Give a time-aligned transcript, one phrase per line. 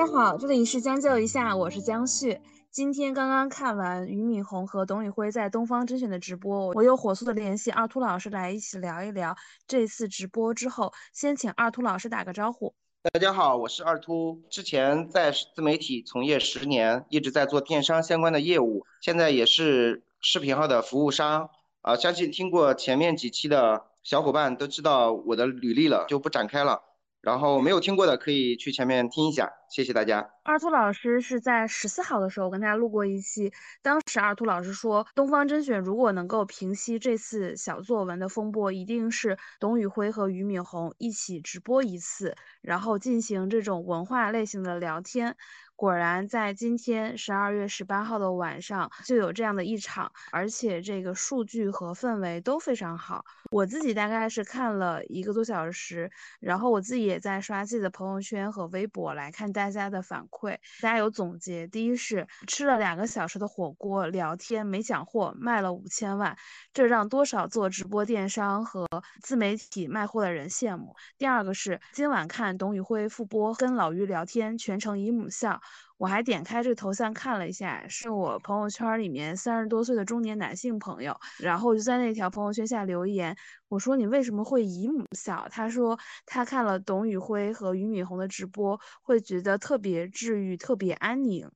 [0.00, 2.40] 大家好，这里是将就一下，我是江旭。
[2.70, 9.36] 今天刚刚看完俞敏洪和董宇辉在东方甄选的直播，我又火速的联系二秃老师来一起聊一聊
[9.66, 12.72] 这次直播之后，先请二秃老师打个招呼。
[13.12, 21.50] 大家好，我是二秃，之前在自媒体从业十年，一直在做电商相关的业务，现在也是视频号的服务商。
[21.82, 26.80] 啊，相信听过前面几期的小伙伴都知道我的履历了，就不展开了。
[27.20, 30.30] 然后没有听过的可以去前面听一下，谢谢大家。
[30.42, 33.52] 二兔老师是在十四号的时候跟大家录过一期，
[33.82, 45.36] 当时二兔老师说，东方甄选如果能够平息这次小作文的风波，一定是董宇辉和俞敏洪一起直播一次，然后进行这种文化类型的聊天。
[45.80, 53.24] 果然，在今天十二月十八号的晚上就有这样的一场，而且这个数据和氛围都非常好。
[53.50, 60.50] 我自己大概是看了一个多小时，然后我自己也在刷自己的朋友圈和微博来看大家的反馈。
[60.82, 66.36] 大家有总结：第一是吃了两个小时的火锅，聊天没讲货，卖了五千万，
[66.74, 68.86] 这让多少做直播电商和
[69.22, 70.94] 自媒体卖货的人羡慕。
[71.16, 75.58] 第二个是今晚看董宇辉复播，跟老于聊天，全程姨母笑。
[76.00, 83.36] 我还点开这个头像看了一下，是我朋友圈里面三十多岁的中年男性朋友，然后我就在那条朋友圈下留言，
[83.68, 85.46] 我说你为什么会姨母笑？
[85.50, 91.50] 他说他看了董宇辉和俞敏洪的直播，会觉得特别治愈，特别安宁。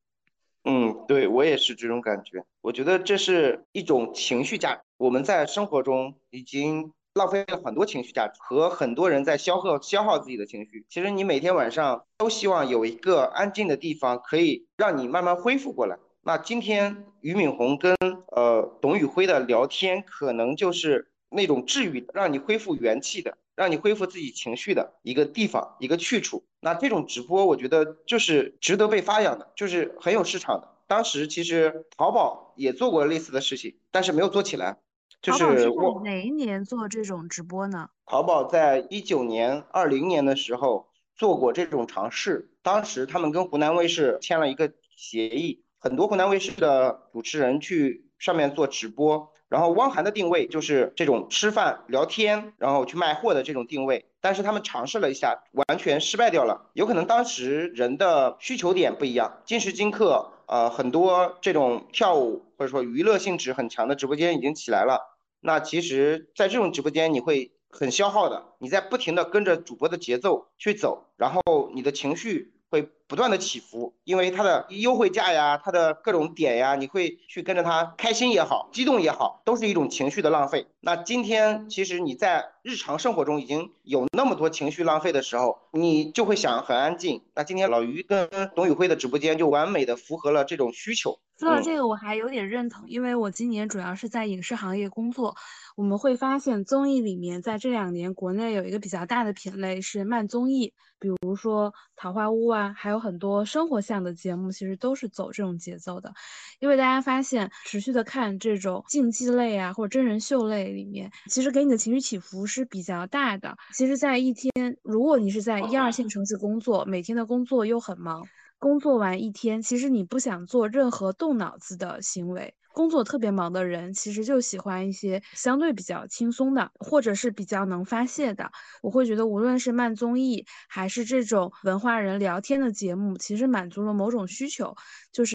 [0.64, 2.44] 嗯，对我也是这种感觉。
[2.60, 6.92] 我觉得这是一种情绪价值，我们在生活中已经。
[7.14, 10.84] 浪费了很多情绪价值，和很多人在消耗消耗自己的情绪。
[10.88, 15.96] 其实你每天晚上都希望有一个安静的地方，可以让你慢慢恢复过来。
[16.22, 17.94] 那今天俞敏洪跟
[18.32, 26.42] 呃董宇辉的聊天，可能就是那种治愈，让你恢复元气的，让你恢复自己情绪的一个地方，一个去处。
[26.60, 30.68] 那这种直播，我觉得就是值得被发扬的，就是很有市场的。
[30.88, 34.78] 当时其实淘宝也做过类似的事情，但是没有做起来。
[35.24, 37.88] 就是我哪一年做这种直播呢？
[38.04, 56.70] 淘宝在一九年、二零年的时候做过这种尝试，当时他们跟湖南卫视签了一个协议，很多湖南卫视的主持人去上面做直播，然后汪涵的定位就是这种吃饭聊天，然后去卖货的这种定位，但是他们尝试了一下，完全失败掉了。
[56.74, 65.13] 有可能当时人的需求点不一样，今时今刻，呃，很多这种跳舞或者说娱乐性质很强的直播间已经起来了。
[65.46, 68.54] 那其实，在这种直播间，你会很消耗的。
[68.60, 80.66] 你在不停的跟着主播的节奏去走，然后你的情绪会不断的起伏，因为它的优惠价呀，它的各种点呀，你会去跟着它，开心也好，激动也好，都是一种情绪的浪费。
[80.80, 87.22] 那今天，其实你在日常生活中已经有那么多情绪浪费的时候，你就会想很安静。
[87.36, 91.20] 那今天老于跟董宇辉的直播间就完美的符合了这种需求。
[91.38, 95.36] 说到这个，我还有点认同，因为我今年主要是在影视行业工作，
[95.76, 106.10] 我们会发现综艺里面，在这两年国内有一个比较大的品类是慢综艺，比如说《桃花坞》啊，还有很多生活向的节目，其实都是走这种节奏的。
[106.58, 113.54] 因为大家发现，持续的看这种竞技类啊，或者真人秀类里面，其实给你的情绪起伏是比较大的。
[113.74, 114.50] 其实，在一天，
[114.82, 118.26] 如果你是在一二线城市工作，每天的工作又很忙。
[118.58, 122.54] 工作完一天，其实你不想做任何动脑子的行为。
[122.74, 128.50] 工作特别忙的人，其实就喜欢一些相对比较轻松的，或者是比较能发泄的。
[128.82, 134.74] 我会觉得，无论是慢综艺，还是这种文化人聊天的节目，其实满足了某种需求，
[135.12, 135.34] 就是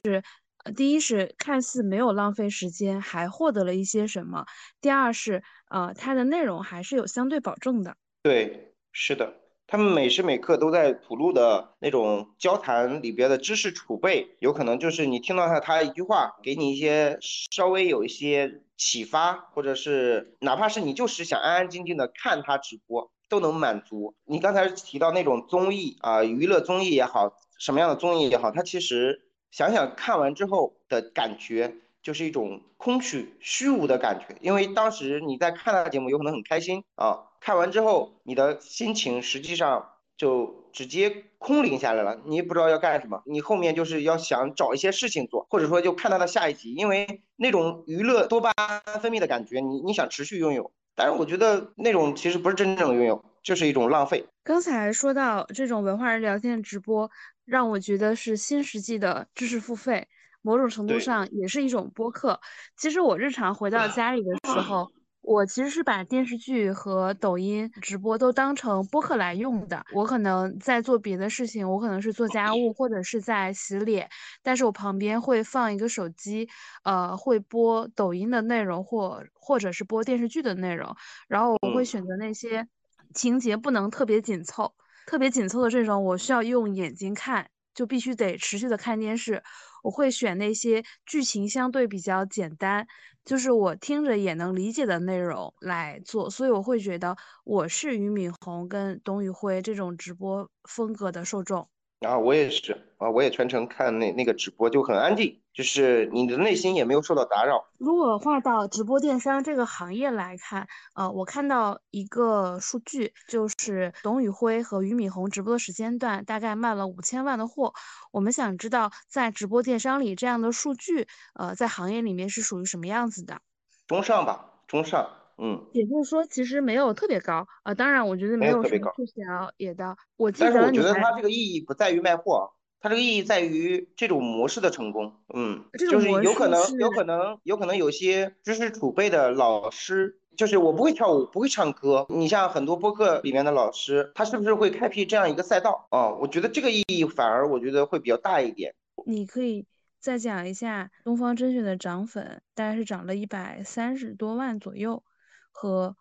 [0.76, 4.44] 第一是看似没有浪费时间，还获得了一些什么；
[4.82, 7.96] 第二是呃，它的内容还是有相对保证的。
[8.22, 9.34] 对，是的。
[9.72, 24.16] 他们每时每刻都在吐露的那种交谈里边的知识储备，有可能就是你听到他他一句话，给你一些稍微有一些启发，或者是哪怕是你就是想安安静静的看他直播，都能满足。
[24.26, 29.22] 你刚才提到那种综艺啊，娱乐综艺也好，什么样的综艺也好，它其实
[29.52, 31.76] 想想看完之后的感觉，
[32.10, 37.20] 就是一种空虚虚无的感觉，因为当时你在看他的节目，有可能很开心啊。
[37.40, 54.26] 看完之后，你的心情实际上就直接空灵下来了，你也不知道要干什么，你后面就是要想找一些事情做，或者说就看他的下一集，因为那种娱乐多巴胺分泌的感觉，你你想持续拥有，但是我觉得那种其实不是真正的拥有，就是一种浪费。
[54.44, 57.12] 刚才说到这种文化人聊天直播，
[57.46, 60.08] 让我觉得是新世纪的知识付费，
[60.42, 62.40] 某种程度上也是一种播客。
[62.78, 64.92] 其实我日常回到家里的时候。
[65.22, 69.86] 我其实是把电视剧和抖音直播都当成播客来用的。
[69.94, 74.10] 我可能在做别的事情，我可能是做家务或者是在洗脸，
[74.42, 76.48] 但是我旁边会放一个手机，
[76.84, 80.96] 呃，会播抖音的内容或或者是播电视剧的内容，
[81.28, 82.66] 然后我会选择那些
[83.14, 84.74] 情节不能特别紧凑，
[85.06, 89.44] 特别紧凑的这种，我需要用眼睛看，就必须得持续的看电视。
[89.84, 92.86] 我会选那些剧情相对比较简单，
[93.26, 101.70] 就是我听着也能理解的内容来做，所以我会觉得我是俞敏洪跟董宇辉这种直播风格的受众。
[102.02, 107.66] 啊，我也是啊，我也全程看那那个直播，就很安静，就是你的内心也没有受到打扰。
[107.78, 110.66] 如果划到直播电商这个行业来看，
[110.96, 117.74] 呃，我看到一个数据，就是董宇辉和俞敏洪直播的时间段大概卖了五千万的货。
[118.14, 123.42] 我们想知道，在直播电商里这样的数据，呃，在行业里面是属于什么样子的？
[123.88, 125.19] 中上吧，中上。
[125.42, 127.74] 嗯，也就是说，其实没有特别高啊。
[127.74, 129.96] 当然，我觉得没有特别高，促销也的。
[130.18, 132.52] 我记得，但是我觉得它这个意义不在于卖货，
[132.82, 135.14] 它这个意义在于这种模式的成功。
[135.34, 142.06] 嗯，就是有可能，有可能，有可能有些知识储备的老师，就是我不会跳舞，不会唱歌。
[142.10, 146.10] 你像很多播客里面的老师，他是不是会开辟这样一个赛道啊？
[146.10, 148.76] 我觉得这个意义反而我觉得会比较大一点。
[149.06, 149.66] 你可以
[150.02, 155.02] 再讲一下东方甄选的涨粉，大概是涨了一百三十多万左右。
[155.52, 155.96] 和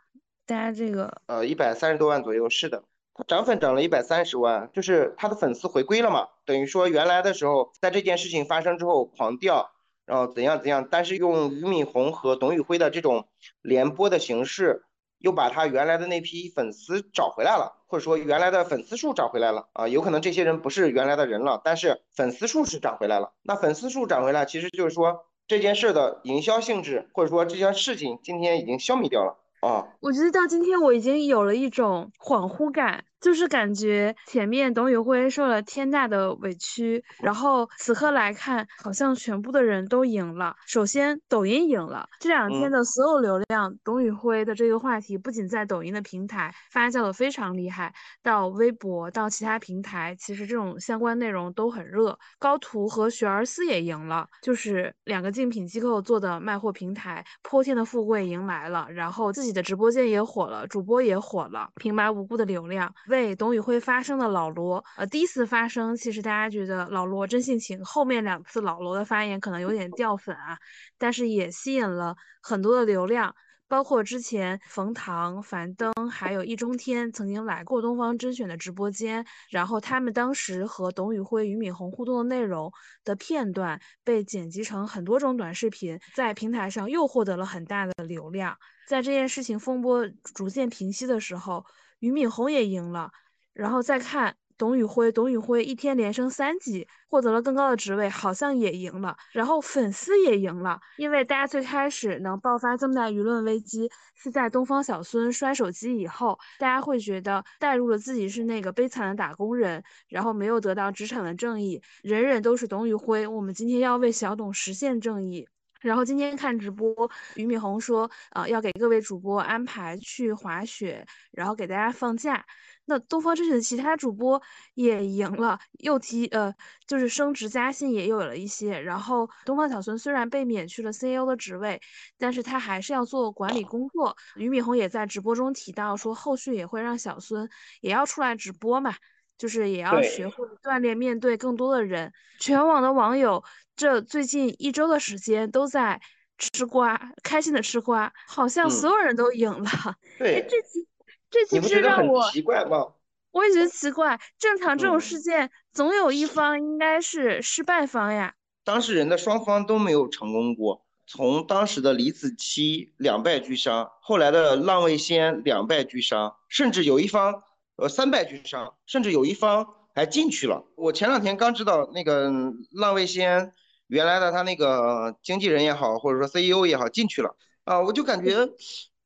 [0.47, 2.85] 大家这个呃一百三十多万左右，是的，
[3.15, 9.73] 他涨粉涨了一百三十万，就是他的粉丝回归了嘛，等于说原来的时候在这件事情发生之后狂掉，
[10.07, 13.29] 然后怎样怎样，但是用俞敏洪和董宇辉的这种
[13.61, 14.85] 联播的形式，
[15.19, 29.39] 又把他原来的那批粉丝找回来了，或者说原来的粉丝数找回来了啊，有可能这些人不是原来的人了，但是粉丝数是涨回来了，那粉丝数涨回来，其实就是说这件事的营销性质，或者说这件事情今天已经消灭掉了。
[29.61, 33.05] 啊，我觉得到今天我已经有了一种恍惚感。
[33.21, 40.55] 就是感觉前面董宇辉受了天大的委屈，然后此刻来看，好像全部的人都赢了。
[40.67, 47.93] 首先，抖音赢了这两天的所有流量，董宇辉的这个话题不仅在抖音的平台发酵的非常厉害，
[48.23, 52.17] 到微博到其他平台，其实这种相关内容都很热。
[52.39, 62.93] 高途和学而思也赢了，就是两个竞品机构做的卖货平台，泼天的富贵迎来了，然后自己的直播间也火了，主播也火了，平白无故的流量。
[63.09, 67.85] 为董宇辉发声的老罗，呃，第一次发声，其实大家觉得老罗真性情。
[67.85, 70.59] 后面两次老罗的发言可能有点掉粉啊，
[70.99, 73.35] 但是也吸引了很多的流量。
[73.71, 82.73] 包括之前冯唐、樊登还有易中天曾经来过东方甄选的直播间，然后他们当时和董宇辉、俞敏洪互动的内容
[83.05, 88.57] 的片段被剪辑成很多种短视频，在平台上又获得了很大的流量。
[88.87, 91.63] 在这件事情风波逐渐平息的时候。
[92.01, 93.11] 俞敏洪也赢了，
[93.53, 99.17] 然后再看董宇辉，董宇辉一天连升三级，获得了更高的职位，好像也赢了。
[99.33, 115.49] 然后粉丝也赢了，因为大家最开始能爆发这么大舆论危机，是在东方小孙摔手机以后，大家会觉得带入了自己是那个悲惨的打工人，然后没有得到职场的正义，人人都是董宇辉，我们今天要为小董实现正义。
[115.81, 116.93] 然后今天看直播，
[117.37, 122.45] 俞敏洪说，呃，要给各位主播安排去滑雪，然后给大家放假。
[122.87, 124.41] 那东方甄选的其他主播
[124.75, 126.53] 也赢了，又提，呃，
[126.87, 128.81] 就是升职加薪也有了一些。
[128.81, 131.79] 然后东方小孙虽然被免去了 CEO 的职位，
[132.17, 134.17] 但是他还是要做管理工作。
[134.37, 137.49] 俞敏洪也在直播中提到说，后续也会让小孙
[137.83, 138.95] 也要出来直播嘛。
[139.39, 142.13] 就是也要学会锻炼，面对更多的人。
[142.41, 143.43] 全网的网友
[143.77, 146.01] 这最近一周的时间都在
[146.37, 149.71] 吃瓜，开心的吃瓜，好像所有人都赢了。
[150.19, 150.87] 对，这期
[151.31, 152.89] 这期是让我奇怪吗？
[153.31, 154.19] 我也觉得奇怪。
[154.39, 158.35] 正常这种事件，总有一方应该是失败方呀。
[158.65, 160.85] 当事人的双方都没有成功过。
[161.07, 167.43] 从当时的李子柒两败俱伤，后来的浪味仙两败俱伤，甚至有一方。
[167.79, 170.65] 呃，三败俱伤，甚至有一方还进去了。
[170.75, 172.29] 我前两天刚知道，那个
[172.73, 173.53] 浪味仙
[173.87, 178.49] 原来的他那个经纪人也好，或者说 CEO 也好进去了啊，我就感觉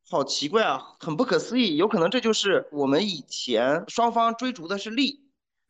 [0.08, 1.76] 好奇怪啊，很不可思议。
[1.76, 5.20] 有可能这就是我们以前双方追逐的是利，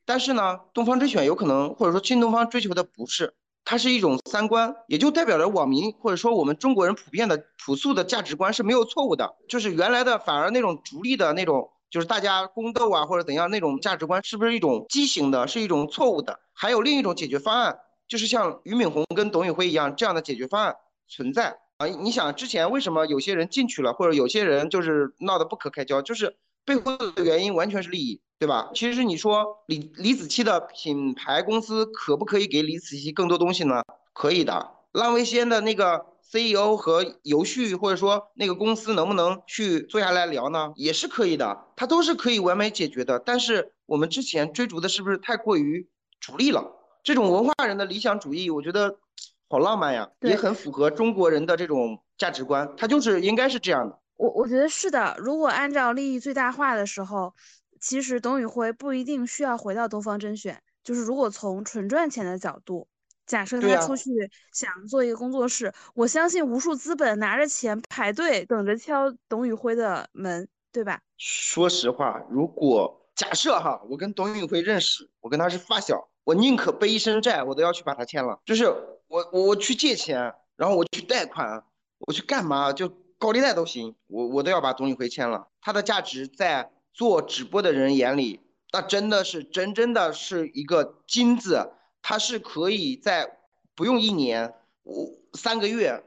[0.07, 11.69] 但是呢，东方甄选有可能或者说新东方追求的不是，它是一种三观，也就代表着网民或者说我们中国人普遍的朴素的价值观是没有错误的，就是原来的反而那种逐利的那种。
[11.93, 16.41] 就是大家宫斗啊，或者怎样那种价值观，是不是一种畸形的，是一种错误的？
[16.55, 20.75] 还有另一种解决方案，就是像俞敏洪跟董宇辉一样这样的解决方案
[21.07, 26.35] 存在啊，你想之前为什么有些人进去了，或者有些人就是闹得不可开交，就是
[26.65, 28.71] 背后的原因完全是利益，对吧？
[28.75, 33.83] 其实你说李李子柒的品牌公司可不可以给李子柒更多东西呢？
[34.15, 34.71] 可以的。
[34.93, 40.73] 浪味仙的那个 CEO 和游旭或者说那个公司能不能去坐下来聊呢？
[40.77, 43.19] 也是可以的，它都是可以完美解决的。
[43.19, 45.89] 但是我们之前追逐的是不是太过于
[46.21, 46.65] 逐利了？
[47.03, 48.99] 这种文化人的理想主义，我觉得。
[49.53, 53.99] 好浪漫呀，也很符合中国人的这种价值观，它就是应该是这样的。
[54.17, 57.35] 我我觉得是的，如果按照利益最大化的时候，
[57.79, 60.63] 其实董宇辉不一定需要回到东方甄选。
[60.83, 62.89] 就是如果从纯赚钱的角度，
[63.33, 64.11] 假设他出去
[64.53, 71.01] 想做一个工作室，我相信无数资本拿着钱排队等着敲董宇辉的门，对吧？
[71.17, 78.71] 说实话，如果假设哈，我跟董宇辉认识，我跟他是发小，我宁可背一身债，我都要去把他签了，就是。
[79.09, 81.63] 我我去借钱，然后我去贷款，
[82.07, 82.73] 我去干嘛？
[82.73, 85.49] 就高利贷都行，我我都要把董宇辉签了。
[85.61, 88.41] 他的价值在做直播的人眼里，
[88.73, 91.73] 那真的是真真的是一个金子。
[92.03, 93.39] 他是可以在
[93.75, 96.03] 不用一年，我三个月、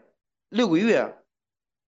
[0.50, 1.18] 六个月，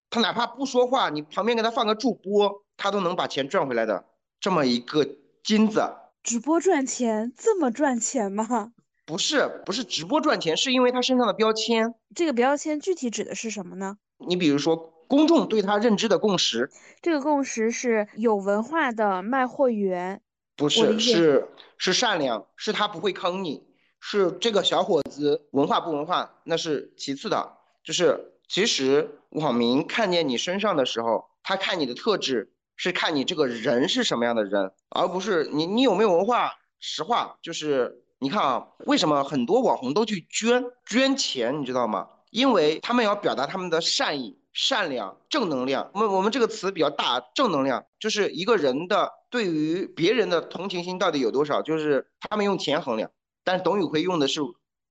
[0.09, 4.05] 他哪怕不说话，你旁边给他放个助播，他都能把钱赚回来的。
[4.39, 5.07] 这么一个
[5.43, 5.81] 金子，
[6.23, 8.73] 直播赚钱这么赚钱吗？
[9.05, 11.95] 不是不是直播赚钱，是因为他身上的标签。
[12.13, 13.97] 这个标签具体指的是什么呢？
[14.17, 14.75] 你比如说
[15.07, 16.69] 公众对他认知的共识，
[17.01, 20.21] 这个共识是有文化的卖货员。
[20.55, 21.47] 不是，是
[21.77, 23.63] 是善良，是他不会坑你，
[23.99, 36.53] 是这个小伙子文化不文化那是其次的，就是其实网民看见你身上的时候，他看你的特质是看你这个人是什么样的人，而不是你你有没有文化。
[36.79, 38.03] 实话就是。
[38.19, 41.61] 你看啊，为什么很多网红都去捐捐钱？
[41.61, 42.07] 你知道吗？
[42.31, 45.91] 因为他们要表达他们的善意、善良、正能量。
[45.93, 53.11] 我们我们这个词比较大，正能量就是一个人的对于别人的同情心到底有多少，就是他们用钱衡量。
[53.47, 54.41] 但是董宇辉用的是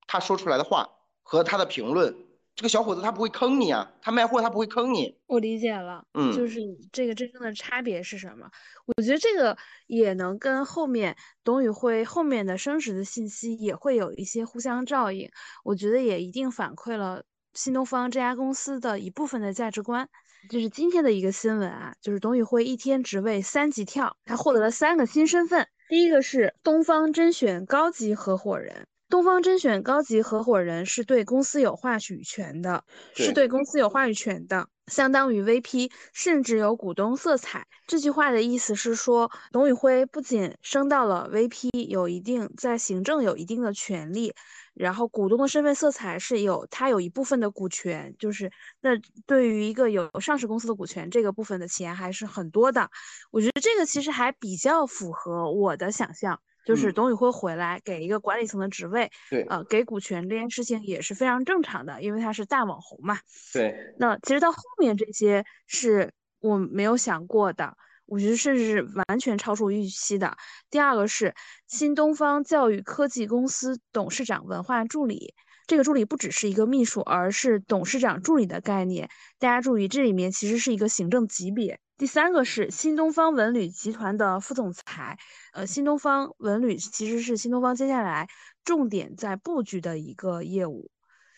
[0.06, 0.88] 他说出来的话
[1.22, 2.16] 和他的评论。
[2.54, 5.14] 这个小伙子他不会坑你啊，他卖货他不会坑你。
[5.26, 6.58] 我理解了，嗯，就是
[6.90, 8.50] 这个真正的差别是什么？
[8.86, 9.58] 我觉得这个
[9.88, 15.30] 也能跟后面董宇辉后面的升职的信息也会有一些互相照应。
[15.64, 17.22] 我觉得也一定反馈了
[17.52, 20.08] 新东方这家公司的一部分的价值观。
[20.48, 28.86] 就是今天的一个新闻啊，就是董宇辉一天职位三级跳，他获得了三个新身份，第一个是东方甄选高级合伙人。
[29.08, 32.82] 东方甄选高级合伙人是对公司有话语权的，
[33.14, 37.64] 是对公司有话语权的，相当于 VP，甚至有股东色彩。
[37.86, 44.34] 这句话的意思是说，董宇辉不仅升到了 VP，有一定在行政有一定的权利，
[44.76, 48.90] 然后股东的身份色彩是有他有一部分的股权，就是那
[49.26, 52.88] 对于一个有上市公司的股权，这个部分的钱还是很多的。
[53.30, 56.40] 我觉得这个其实还比较符合我的想象。
[56.66, 63.16] 就是董宇辉回来给一个管理层的职位，对，呃，给股权这件事情也是非常正常的，因为他是大网红嘛。
[63.52, 67.76] 对，那其实到后面这些是我没有想过的，
[68.06, 70.36] 我觉得甚至是完全超出预期的。
[70.70, 71.34] 第二个是
[71.66, 75.34] 新东方教育科技公司董事长文化助理。
[75.66, 79.10] 这个助理不只是一个秘书，而是董事长助理的概念。
[79.40, 81.80] 大家注意，这里面其实是一个行政级别。
[81.98, 85.18] 第三个是新东方文旅集团的副总裁。
[85.52, 88.28] 呃，新东方文旅其实是新东方接下来
[88.64, 90.88] 重点在布局的一个业务，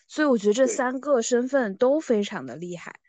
[0.06, 3.00] 所以我觉得这三个身份都非常的厉害。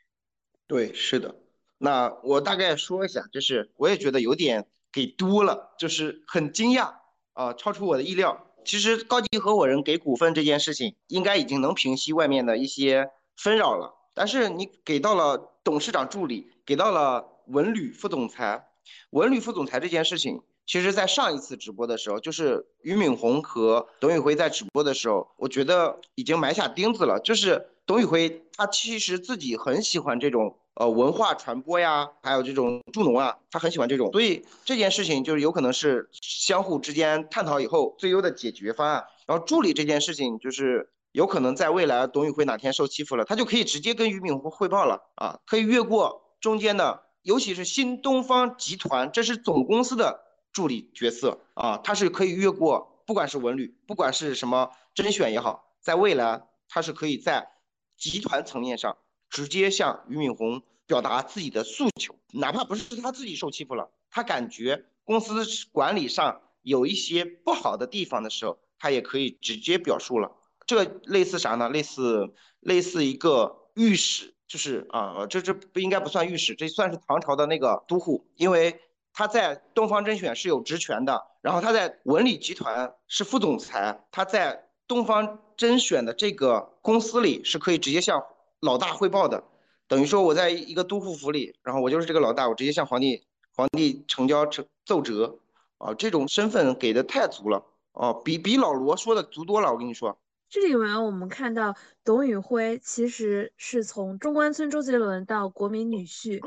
[0.68, 1.36] 对，是的。
[1.82, 6.94] 那我大概说一下，就是我也觉得有点给多了，就是很惊讶
[7.32, 8.46] 啊，超出我的意料。
[8.66, 13.96] 其实高级合伙人给股份这件事情，应该已经能平息外面的一些纷扰了。
[14.14, 18.68] 但是你给到了董事长助理，给到了文旅副总裁，
[19.12, 27.22] 文旅副总裁这件事情，其实在上一次直播的时候，就是俞敏洪和董宇辉在直播的时候，我觉得已经埋下钉子了。
[27.22, 30.59] 就是董宇辉他其实自己很喜欢这种。
[30.80, 39.06] 呃，文化传播呀，还有这种助农啊，他很喜欢这种，所以这件事情就是有可能是相互之间探讨以后最优的解决方案。
[39.28, 50.22] 然后助理这件事情，就是有可能在未来董宇辉哪天受欺负了，他就可以直接跟俞敏洪汇报了啊，可以越过中间的，尤其是新东方集团，这是总公司的
[50.54, 57.50] 助理角色啊，他是可以越过，不管是文旅，不管是什么甄选也好，在未来他是可以在
[57.98, 58.96] 集团层面上。
[59.30, 70.32] 直接向俞敏洪表达自己的诉求，哪怕不是他自己受欺负了，他感觉公司管理上有一些不好的地方的时候，他也可以直接表述了。
[70.66, 71.70] 这个类似啥呢？
[71.70, 78.80] 类似类似一个御史就是啊，这这不应该不算御史，这算是唐朝的那个都护，因为
[79.14, 88.24] 他在东方甄选是有职权的，然后他在文理集团是副总裁，他在东方甄选的这个公司里是可以直接向
[88.62, 89.44] 老大汇报的，
[89.88, 93.24] 等于说我在一个都护府里，然后我就是这个老大，我直接向皇帝
[93.56, 95.40] 皇帝呈交呈奏折
[95.78, 100.20] 啊，这种身份给的太足了啊，比比老罗说的足多了，我跟你说。
[100.50, 106.44] 这里面我们看到，董宇辉其实是从中关村周杰伦到国民女婿，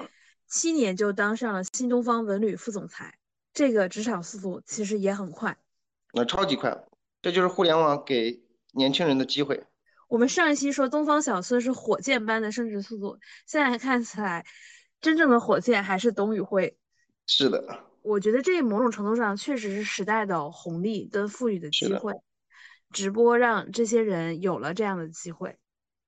[0.48, 3.16] 七年就当上了新东方文旅副总裁，
[3.54, 5.56] 这个职场速度其实也很快，
[6.12, 6.84] 那超级快，
[7.22, 8.42] 这就是互联网给
[8.72, 9.64] 年轻人的机会。
[10.12, 14.44] 我们上一期说东方小孙是火箭般的升值速度，现在看起来，
[15.00, 16.76] 真正的火箭还是董宇辉。
[17.26, 22.12] 是的，我觉得这某种程度上确实是时代的红利跟赋予的机会。
[22.90, 25.56] 直播让这些人有了这样的机会。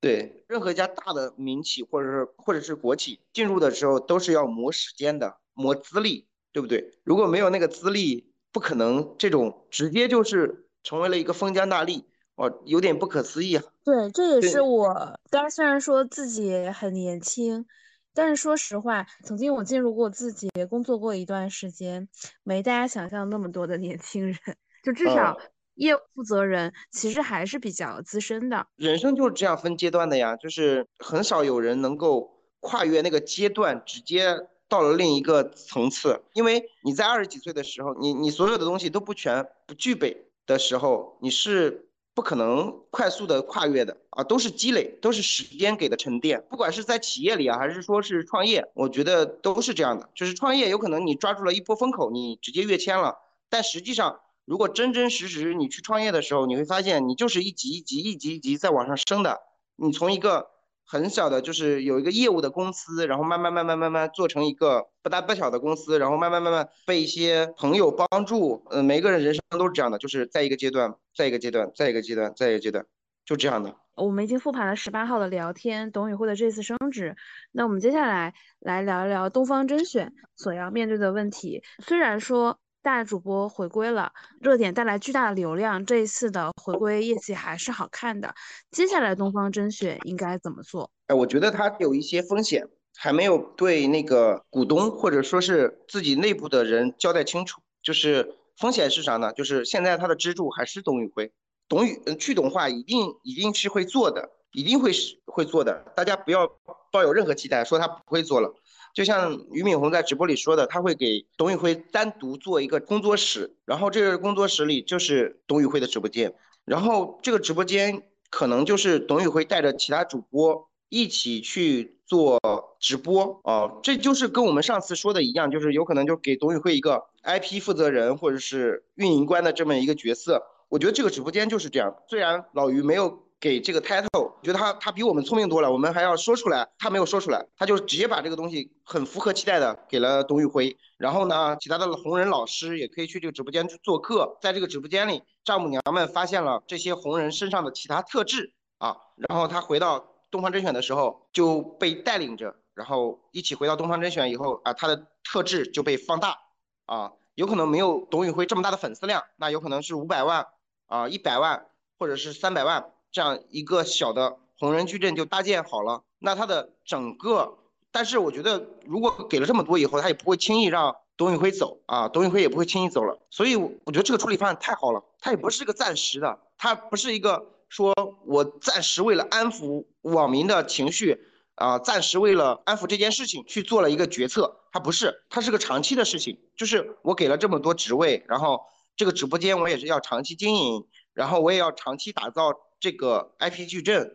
[0.02, 6.92] 对，任何一家大的民企或者是或者是国企进入的时候，都是要磨时间的，磨资历，对不对？
[7.04, 12.04] 如果没有那个资历，不可能这种直接就是成为了一个封疆大吏，
[12.36, 13.62] 哦，有点不可思议啊。
[13.84, 17.64] 对，这也是我刚虽然说自己很年轻，
[18.12, 22.08] 但是说实话，曾经我进入过自己工作过一段时间，
[22.42, 24.36] 没大家想象那么多的年轻人，
[24.82, 25.36] 就至少。
[25.76, 34.38] 业务负责人其实还是比较资深的，人生就是这样分阶段的呀，就是很少有人能够跨越那个阶段，直接
[34.68, 36.22] 到了另一个层次。
[36.32, 46.42] 因为你在二十几岁的时候，你你所有的东西都不全不具备的时候，你是不可能快速的跨越的啊，都是积累，都是时间给的沉淀。
[46.48, 50.08] 不管是在企业里啊，还是说是创业，我觉得都是这样的。
[50.14, 53.18] 就是创业有可能你抓住了一波风口，你直接跃迁了，
[53.48, 54.20] 但实际上。
[54.46, 59.40] 如果真真实实你去创业的时候，你会发现你就是一级一级一级一级在往上升的。
[59.76, 60.50] 你从一个
[60.86, 68.62] 很小的，就是有一个业务的公司，然后慢慢慢慢慢慢做成一个不大不小的公司，然后慢慢慢慢被一些朋友帮助。
[68.70, 72.84] 嗯，每个人人生都是这样的，就是在一个阶段，在一个阶段，在一个阶段，在一个阶段，
[73.24, 73.74] 就这样的。
[73.96, 77.16] 我们已经复盘了十八号的聊天，董宇辉的这次升职。
[77.52, 81.62] 那我们接下来来聊一聊东方甄选所要面对的问题。
[81.78, 82.58] 虽然说。
[82.84, 85.86] 大主播回归了，热点带来巨大的流量。
[85.86, 88.34] 这一次的回归业绩还是好看的。
[88.70, 90.90] 接下来东方甄选应该怎么做？
[91.06, 97.62] 哎，我觉得它有一些风险，还没有对那个股东或者说是自己内部的人交代清楚。
[97.82, 99.32] 就是风险是啥呢？
[99.32, 101.32] 就是现在他的支柱还是董宇辉，
[101.66, 105.90] 董宇去董化一定一定是会做的，一定会是会做的。
[105.96, 106.46] 大家不要
[106.92, 108.54] 抱有任何期待，说他不会做了。
[108.94, 116.32] 就像俞敏洪在直播里说的，他会给董宇辉单独做一个工作室，然后这个工作室里就是董宇辉的直播间，
[116.64, 122.40] 然后这个直播间可能就是董宇辉带着其他主播一起去做
[122.78, 130.40] 直播啊，这就是跟我们上次说的一样，就是有可能就给董宇辉一个 IP 负责人或者是运营官的这么一个角色。
[130.68, 133.23] 我觉得这个直播间就是这样，虽然老俞没有。
[133.44, 140.74] 给这个 title，我觉得他他比我们聪明多了，我们还要说出来，他没有说出来，他就直接把这个东西很符合期待的给了董宇辉。
[140.96, 148.96] 然后呢，其他的红人老师也可以去这个直播间去做客，在这个直播间里，丈母娘们发现了这些红人身上的其他特质啊，
[149.28, 156.38] 然后他回到东方甄选的时候就被带领着，然后一起回到东方甄选以后啊，他的特质就被放大
[156.86, 160.46] 啊，有可能没有董宇辉这么大的粉丝量，那有可能是五百万
[160.86, 161.66] 啊，一百万
[161.98, 162.86] 或者是三百万。
[163.14, 167.56] 这样一个小的红人矩阵就搭建好了，那他的整个，
[167.92, 177.94] 但是我觉得如果给了这么多以后，他也不会轻易让董宇辉走啊，董宇辉也不会轻易走了，所以我觉得这个处理方案太好了，它也不是个暂时的，它不是一个说
[178.26, 181.16] 我暂时为了安抚网民的情绪
[181.54, 188.60] 啊，暂时为了安抚这件事情去做了一个决策，它不是，它是个长期的事情，就是我给了这么多职位，然后
[188.96, 192.52] 这个直播间我也是要长期经营，然后我也要长期打造。
[192.84, 194.14] 这个 IP 矩阵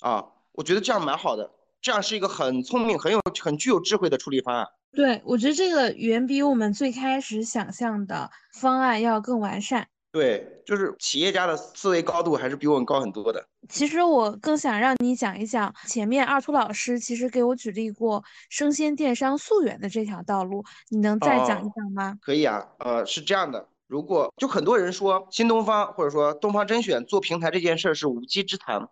[0.00, 1.48] 啊，我觉得这样蛮好的，
[1.80, 4.66] 这样是一个很聪明、很有、很具有智慧的处理方案。
[4.90, 9.86] 对，我觉得这个远比我们最开始想象的方案要更完善。
[10.10, 13.46] 对，就是企业家的思维高度还是比我们高很多的。
[13.68, 22.18] 其实我更想让你讲一讲前面二秃老师其实给我举例过生鲜电商溯源的这条道路，你能再讲一讲吗？
[22.20, 23.68] 可以啊，呃，是这样的。
[23.90, 28.88] 如果就很多人说新东方或者说东方甄选做平台这件事是无稽之谈，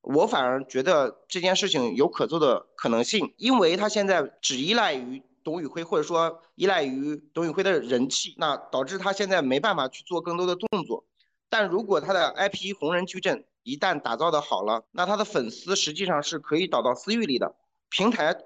[0.00, 11.04] 我反而觉得这件事情有可做的可能性，因为他现在只依赖于董宇辉或者说依赖于董宇辉的人气，那导致他现在没办法去做更多的动作。
[11.48, 17.54] 但如果他的 IP 红人矩阵一旦打造的好了，那他的粉丝实际上是可以导到私域里的
[17.88, 18.36] 平台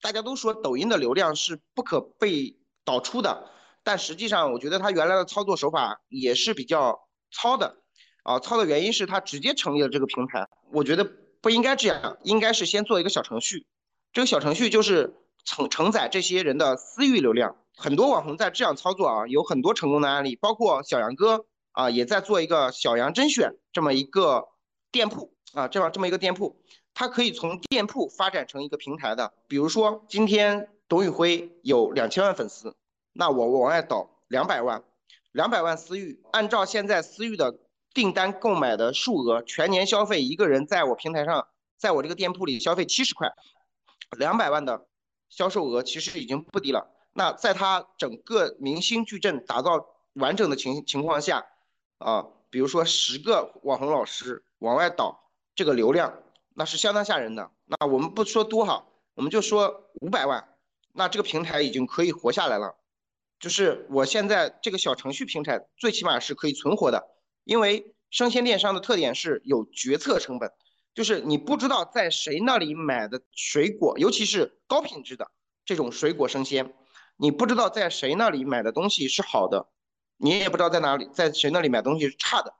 [0.00, 3.50] 大家都说抖音的流量是不可被导出的，
[3.82, 7.00] 但实际上我觉得他原来的操作手法也是比较
[7.32, 7.76] 糙的
[8.22, 13.66] 啊，糙的原因是他直接成立了这个平台，我觉得不应该这样，应该是先做一个小程序，
[14.12, 15.14] 这个小程序就是
[15.44, 17.56] 承承载这些人的私域流量。
[17.76, 24.48] 很多网红在这样操作啊，有很多成功的案例，包括小杨哥啊，也在做一个小杨甄选这么一个
[24.92, 26.62] 店铺啊，这样这么一个店铺，
[26.92, 29.32] 它可以从店铺发展成一个平台的。
[29.48, 32.76] 比如说今天董宇辉有两千万粉丝，
[33.20, 34.82] 那我我往外导两百万，
[35.32, 37.54] 两百万私域，按照现在私域的
[37.92, 43.30] 订单购买的数额，全年消费一个人在我平台上，在我这个店铺里消费七十块，
[44.16, 44.86] 两百万的
[45.28, 46.90] 销售额其实已经不低了。
[47.12, 51.44] 那在他整个明星矩阵打造完整的情情况下，
[51.98, 56.22] 啊，比如说十个网红老师往外导这个流量，
[56.54, 57.50] 那是相当吓人的。
[57.66, 60.48] 那我们不说多哈，我们就说五百万，
[60.94, 62.76] 那这个平台已经可以活下来了。
[63.40, 67.02] 就是我现在这个小程序平台，最起码是可以存活的。
[67.44, 70.52] 因为生鲜电商的特点是有决策成本，
[70.94, 75.30] 就是你不知道在谁那里买的水果，尤其是高品质的
[75.64, 76.74] 这种水果生鲜。
[77.16, 79.68] 你不知道在谁那里买的东西是好的，
[80.18, 82.54] 你也不知道在哪里，在谁那里买东西是差的。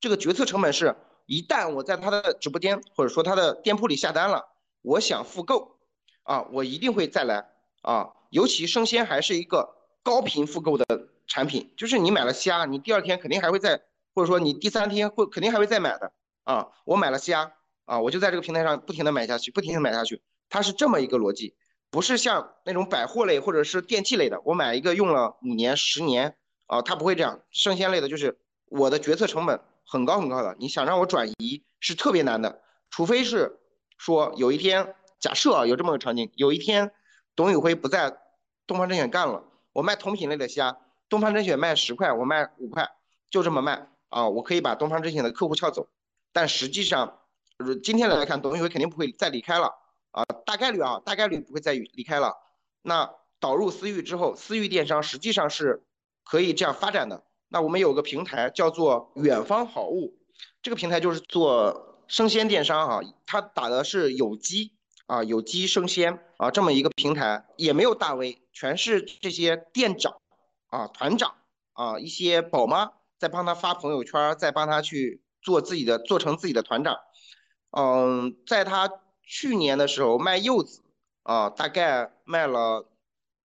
[0.00, 4.44] 这个决策成本是，一旦我在他的直播间或者说他的店铺里下单了，
[4.82, 5.78] 我想复购
[6.22, 7.50] 啊，我一定会再来
[7.82, 8.10] 啊。
[8.30, 9.68] 尤其生鲜还是一个
[10.02, 10.84] 高频复购的
[11.26, 13.80] 产品，就是你买了虾，你第二天肯定还会再，
[14.14, 16.12] 或者说你第三天会肯定还会再买的
[16.44, 16.68] 啊。
[16.84, 17.52] 我买了虾
[17.84, 21.54] 啊，我就在这个平台上不停的买下去，不停的买下去，它是这么一个逻辑。
[21.90, 26.36] 不是像那种百货类或者是电器类的，我买一个用了五年、十年
[26.66, 27.40] 啊，它不会这样。
[27.50, 33.58] 生鲜类的，就是我的决策成本很高很高的，你想让我转移是特别难的，除非是
[33.98, 36.92] 说有一天，假设啊有这么个场景，有一天
[37.34, 38.16] 董宇辉不在
[38.68, 39.42] 东方甄选干了，
[39.80, 40.76] 我卖同品类的虾，
[41.08, 42.86] 东方甄选卖十块，我卖五块，
[43.30, 45.88] 就这么卖啊，我可以把东方甄选的客户撬走。
[46.34, 47.20] 但实际上，
[47.82, 49.72] 今天来看，董宇辉肯定不会再离开了。
[50.10, 52.36] 啊，大概率啊，大概率不会再离开了。
[52.82, 55.82] 那导入私域之后，私域电商实际上是
[56.24, 57.24] 可以这样发展的。
[57.48, 60.18] 那我们有个平台叫做远方好物，
[60.60, 64.72] 这个平台就是做生鲜电商哈，它打的是有机
[65.06, 70.20] 啊，有机生鲜啊这么一个平台，也没有大 V，全是这些店长
[70.68, 71.36] 啊、团长
[71.72, 76.98] 啊、一些宝妈在帮他发朋友圈，在帮他去做自己的，做成自己的团长。
[77.70, 78.92] 嗯，在他。
[79.32, 80.82] 去年的时候卖柚子
[81.22, 82.84] 啊，大概卖了，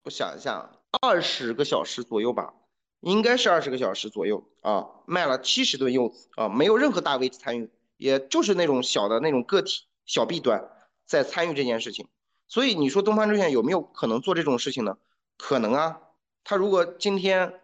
[0.04, 2.56] 我想一下，二十个小时左右吧，
[3.01, 10.67] 应该是二十个小时左右啊，卖了七十吨柚子啊，没有任何大 V 参与，也就是那种小的那种个体小 B 端
[11.06, 12.08] 在参与这件事情。
[12.47, 14.97] 所以你说东方甄选有没有可能做这种事情呢？
[15.38, 16.02] 可能啊，
[16.43, 17.60] 他如果今天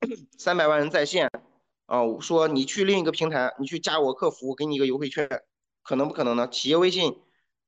[0.38, 1.30] 三百万人在线
[1.86, 5.28] 啊，说你去另一个平台，你去加我客服，给你一个优惠券，
[5.82, 6.48] 可能不可能呢？
[6.48, 7.20] 企业微信。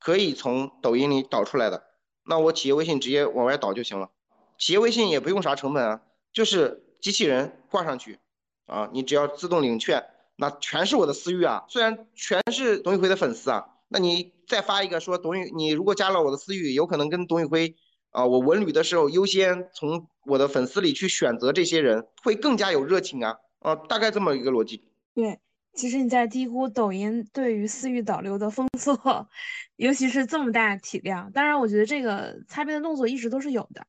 [0.02, 1.84] 可以从抖音里导出来的，
[2.24, 4.08] 那我企业微信直接往外导就行了。
[4.56, 6.00] 企业微信也不用啥成本啊，
[6.32, 8.18] 就是机器人挂上去，
[8.64, 10.02] 啊，你只要自动领券，
[10.36, 11.66] 那全是我的私域啊。
[11.68, 17.76] 虽然全是董宇辉的粉丝啊，那你再发一个说董宇，你如果加了我的私域，有可能跟董宇辉
[18.10, 24.84] 啊，我文旅的时候优先从我的粉丝里去选择这些人，会更加有热情啊，啊，大概这么一个逻辑。
[25.14, 25.38] 对。
[25.72, 29.28] 其实你在低估抖音对于私域导流的封锁，
[29.76, 31.30] 尤其是这么大体量。
[31.30, 33.86] 当然，我觉得这个擦边的动作一直都是有的，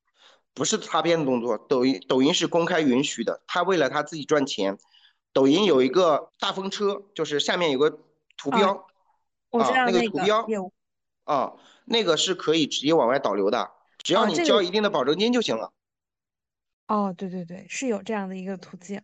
[0.53, 1.57] 不是擦边的动作。
[1.57, 4.77] 抖音抖音是公开允许的，他为了他自己赚钱。
[5.33, 7.89] 抖音有一个大风车，就是下面有个
[8.37, 8.85] 图标，
[9.49, 10.45] 我知道那个图标
[11.23, 11.53] 啊，
[11.85, 13.71] 那个是可以直接往外导流的，
[14.03, 15.71] 只要你交一定的保证金就行了。
[16.87, 19.01] 哦，对对对，是有这样的一个途径。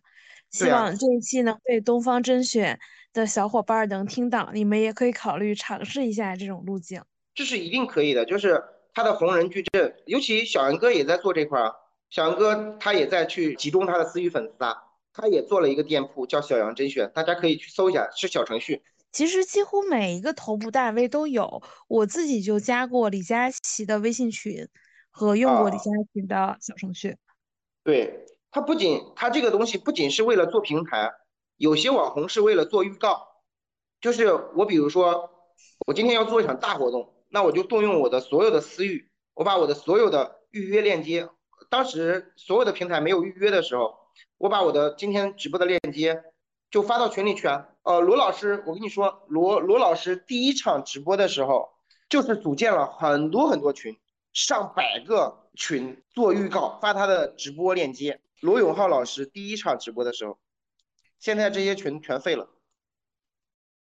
[0.50, 2.78] 希望这一期能被东方甄选
[3.12, 7.02] 的小伙伴能听到，你们也可以考虑尝试一下这种路径。
[7.34, 11.74] 这是一定可以的，就是他的红人矩阵，尤其小杨哥也在做这块儿。
[12.10, 14.74] 小杨哥他也在去集中他的私域粉丝啊，
[15.12, 18.82] 他也做了一个店铺叫小杨甄选，大家可以去搜一下，是小程序。
[19.12, 24.66] 其实几乎每一个头部大 V 都有，我自己就加过李佳琦的微信群
[25.18, 27.16] 和用过李佳琦的小程序。
[27.82, 28.24] 对。
[28.50, 31.12] 它不仅，它这个东西不仅是为了做平台，
[31.58, 33.28] 有些网红是为了做预告，
[34.00, 35.28] 就是我比如说，
[35.86, 41.28] 我今天要做一场大活动，那我就动用我的所有的私域，我把我的所有的预约链接，
[41.68, 43.98] 当时所有的平台没有预约的时候，
[44.38, 46.24] 我把我的今天直播的链接
[46.70, 47.68] 就发到群里去啊。
[47.82, 51.68] 呃，罗老师，我跟你说，罗罗老师第一场直播的时候，
[52.08, 53.94] 就是组建了很多很多群，
[54.38, 58.20] 上百个群做预告，发他的直播链接。
[58.38, 60.38] 罗永浩老师第一场直播的时候，
[61.18, 62.48] 现在这些群全废了。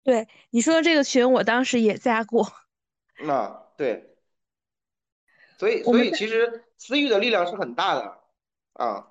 [0.02, 2.52] 对你说的这个群，我当时也加过。
[3.24, 4.14] 那 对，
[5.58, 8.18] 所以所以其实私域的力量是很大的
[8.74, 9.08] 啊，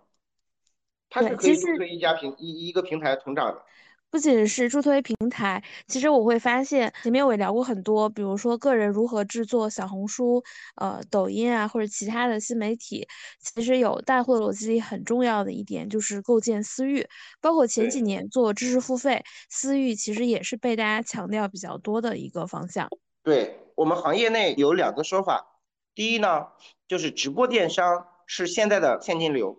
[1.09, 3.65] 它是可以助推一家平一一个平台成长的。
[4.11, 10.43] 不仅是助推平台，其实我会发现，前面我也聊过很多，比如说个人如何制作小红书、
[10.75, 13.07] 呃抖音啊，或者其他的新媒体，
[13.39, 17.07] 其实有带货逻辑里很重要的一点就是构建私域，
[17.39, 22.89] 包括前几年做知识付费，私域其实也是被大家强调比较多的一个方向。
[23.23, 25.61] 对我们行业内有两个说法，
[25.95, 26.47] 第一呢，
[26.85, 29.57] 就是直播电商是现在的现金流，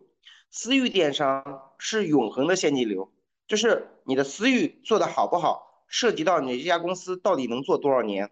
[0.51, 3.11] 私域电商是永恒的现金流。
[3.53, 8.31] 就是你的私域做的好不好，涉及到你这家公司到底能做多少年。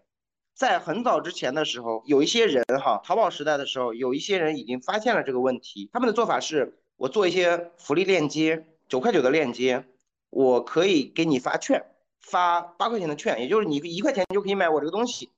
[0.55, 5.91] 在很早之前的时候，有一些人哈，淘宝时代的时候，有一些人已经发现了这个问题。
[5.93, 9.85] 他们的做法是，我做一些福利链接，九块九的链接，
[10.31, 11.85] 我可以给你发券，
[12.19, 15.29] 发八块钱的券，也就是你一块钱就可以买我这个东西，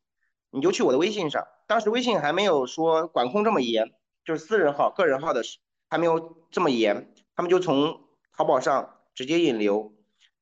[0.52, 1.46] 你就去我的微信上。
[1.67, 3.91] 当时微信还没有说管控这么严，
[4.24, 5.41] 就是私人号、个人号的
[5.89, 8.00] 还没有这么严，他们就从
[8.38, 8.92] 淘宝上。
[9.15, 9.93] 直接引流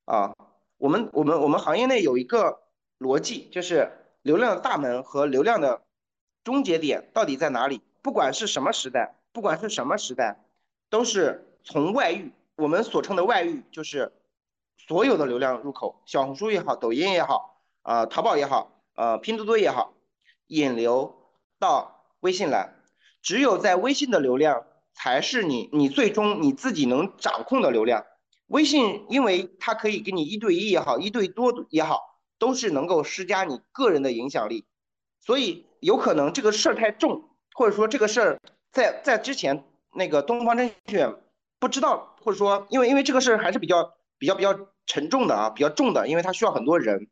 [0.04, 0.34] 啊，
[0.78, 2.60] 我们我们我们行业内有一个
[2.98, 3.90] 逻辑，就是
[4.22, 5.82] 流量的大门和流量的
[6.44, 7.82] 终结点到底在哪里？
[8.02, 10.44] 不管是什么时代，不管是什么时代，
[10.90, 14.12] 都是从外域，我们所称的外域就是
[14.76, 19.94] 所有的流量入口，小红书也好，抖音也好，啊，淘宝也好，呃，拼多多也好，
[20.48, 21.14] 引流
[21.60, 22.74] 到微信来，
[23.22, 28.04] 只有在微信的流量才是你你最终你自己能掌控的流量。
[28.52, 34.66] 微信，因为它可以给你一对一也好，一对多也好，都是能够施加你个人的影响力，
[35.20, 41.16] 所以有可能这个事儿太重，或者说这个事儿在在之前那个东方甄选
[41.58, 47.08] 不知道，或者说因为因为这个事儿还是比较比较比较沉重的啊，比较重的，因为它需要很多人，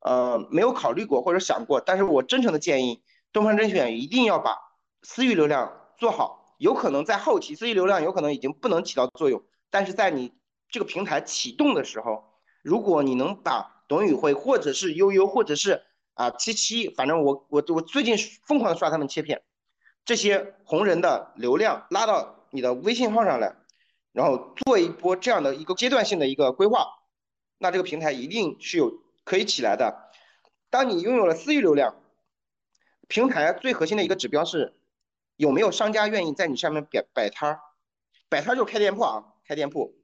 [0.00, 4.56] 呃，没有考虑过或者想过，但是我真诚的建议东方甄选一定要把
[5.02, 10.32] 私域流量做好，有可能在后期私域流量有可能已经不能起到作用，但是在你。
[10.70, 12.24] 这个平台启动的时候，
[12.62, 15.82] 如果你能把董宇辉或者是悠悠或者是
[16.14, 19.42] 啊七七，反正我我我最近疯狂刷他们切片，
[20.04, 23.56] 这些红人的流量拉到你的微信号上来，
[24.12, 26.86] 然后做一波这样的一个阶段性的一个规划，
[27.56, 28.92] 那这个平台一定是有
[29.24, 30.10] 可以起来的。
[30.70, 31.96] 当你拥有了私域流量，
[33.06, 34.74] 平台最核心的一个指标是
[35.36, 37.60] 有没有商家愿意在你上面摆摆摊儿，
[38.28, 39.94] 摆摊儿就是开店铺啊，开店铺。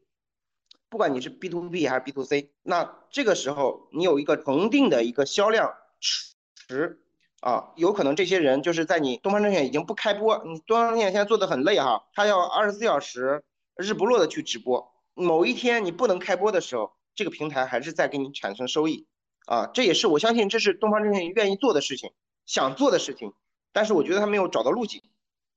[0.95, 7.01] 不管你是 B to B 还是 B to C，那这个时候你有一个恒定的一个销量池
[7.41, 13.43] 啊，有可能这些人就是在你东方证券已经不开播，你东方证券现在做的很累哈，他要二十四小时
[13.75, 19.09] 日不落的去直播，某一天你不能开播的时候，这个平台还是在给你产生收益
[19.47, 22.13] 啊，这也是我相信这是东方证券愿意做的事情，
[22.47, 23.33] 想做的事情，
[23.73, 25.03] 但是我觉得他没有找到路径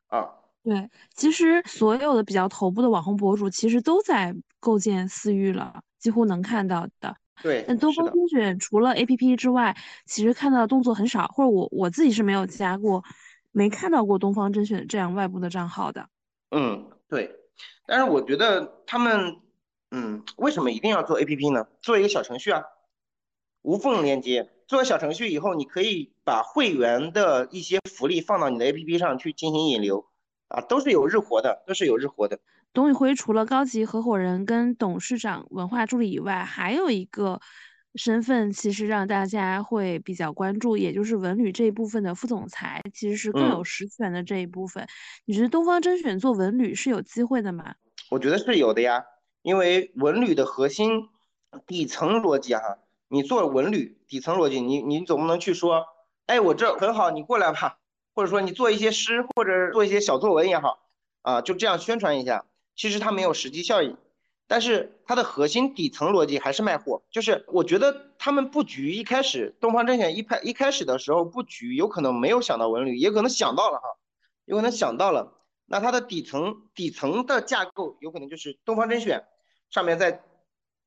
[0.08, 0.34] 啊。
[0.68, 7.16] 对，其实所有的比较头部的网红博主，其实都在构建私域了，几乎能看到的。
[7.42, 9.74] 对，那东方甄选除了 A P P 之外，
[10.06, 13.02] 其实看到的动作很少，或者我我自己是没有加过，
[13.54, 16.10] 没看到过东方甄选这样外部的账号的。
[16.52, 17.34] 嗯，对。
[17.86, 19.38] 但是我觉得他们，
[19.92, 21.66] 嗯，为什么一定要做 A P P 呢？
[21.80, 22.62] 做一个小程序啊，
[23.62, 24.52] 无缝连接。
[24.68, 30.07] 做小程序以后，你可以把会员的一些福利放到你的 A P P 上去进行引流。
[30.50, 32.40] 啊，都是有日活的，都是有日活的。
[32.74, 37.40] 董宇辉除了高级合伙人跟董事长文化助理以外，还有一个
[37.96, 44.86] 身份，其实让大家会比较关注，也就是文旅这一部分的副总裁，其实是更有实权的这一部分。
[45.26, 47.74] 你觉得东方甄选做文旅是有机会的吗？
[48.12, 49.04] 我觉得是有的呀，
[49.42, 51.10] 因为文旅的核心
[51.66, 55.84] 底层逻辑哈，你做文旅底层逻辑，你你总不能去说，
[56.28, 57.80] 哎，我这很好，你过来吧。
[58.18, 60.80] 或者说你做一些诗，或者做一些小作文也好，
[61.22, 63.96] 啊，就这样宣传一下，其实它没有实际效应，
[64.48, 67.04] 但是它的核心底层逻辑还是卖货。
[67.12, 73.86] 就是我觉得他们布局一开始，东方甄选一开一开始的时候布局，有可能没有想到文旅，也可能想到了哈，
[74.46, 75.36] 有可能想到了。
[75.68, 79.28] 那它的底层底层的架构，有可能就是东方甄选
[79.70, 80.24] 上面再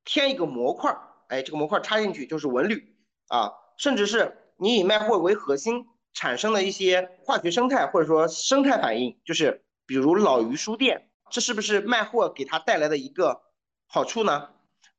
[0.03, 0.97] 添一个模块，
[1.29, 2.93] 哎，这个模块插进去就是文旅
[3.29, 5.87] 啊，甚至是你以卖货为核心。
[6.13, 13.41] 产生的一些化学生态或者说生态反应，就是比如老于书店，这是不是卖货给他带来的一个
[13.87, 14.49] 好处呢？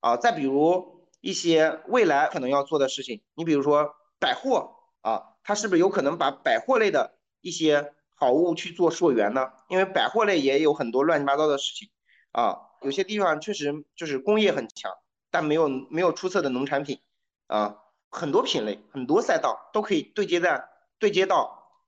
[0.00, 9.52] 啊，再比如一些未来可能要做的事情，你比如说百货啊，他是不是有可能把百货类的一些好物去做溯源呢？
[9.68, 11.90] 因为百货类也有很多乱七八糟的事情
[12.32, 14.90] 啊，有些地方确实就是工业很强，
[15.30, 17.00] 但没有没有出色的农产品
[17.46, 17.76] 啊，
[18.10, 20.64] 很多品类很多赛道都可以对接在
[21.02, 21.82] 对接到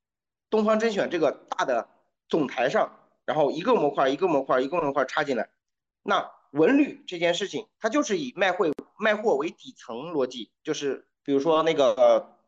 [0.51, 1.89] 东方甄选这个大的
[2.29, 5.49] 总台上，然后一个模块一个模块一个模块插进来，
[6.03, 6.29] 那。
[6.55, 12.39] 文旅这件事情，它就是以卖会卖货为底层逻辑，就是比如说那个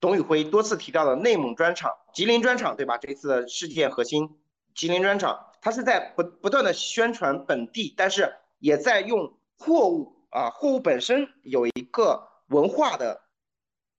[0.00, 2.98] 董宇辉多次提到的内蒙专场、吉林专场，对吧？
[2.98, 4.38] 这一次的事件核心，
[4.74, 13.22] 吉林专场，它是在不不断的宣传本地，但是也在用货物啊，货物本身有一个文化的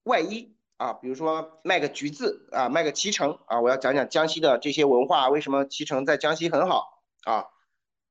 [0.03, 7.45] 外衣啊，比如说卖个橘子啊，卖个脐橙啊，我要讲讲江西的这些文化，为什么脐橙在江西很好啊？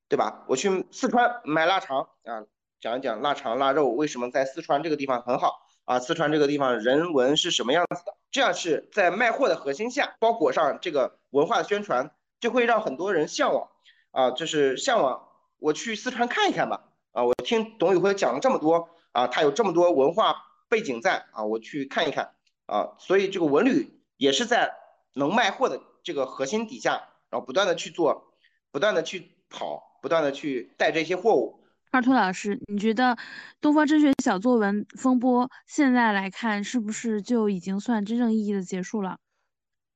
[0.09, 0.45] 对吧？
[0.49, 2.45] 我去四川买腊肠啊，
[2.81, 5.99] 讲一讲腊肠腊肉为什么在四川这个地方很好啊？
[5.99, 8.15] 四川这个地方人文是什么样子的？
[8.31, 13.69] 这样是在卖货的核心下包裹上这个文化的宣传，就会让很多人向往
[14.11, 17.25] 啊，就是向往我去四川看一看吧啊！
[17.25, 20.37] 我听董宇辉讲了这么多啊，他有这么多文化
[20.69, 22.34] 背景在啊，我去看一看
[22.67, 24.73] 啊，所以这个文旅也是在
[25.15, 28.35] 能卖货的这个核心底下，然后不断的去做，
[28.71, 29.93] 不断的去跑。
[30.05, 31.65] 不断的去带这些货物。
[31.91, 33.17] 二兔老师，你觉得
[33.63, 39.17] 东方甄选小作文风波现在来看，是不是就已经算真正意义的结束了？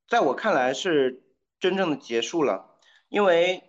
[0.08, 1.22] 在我看来是
[1.60, 2.78] 真正的结束了，
[3.10, 3.62] 因为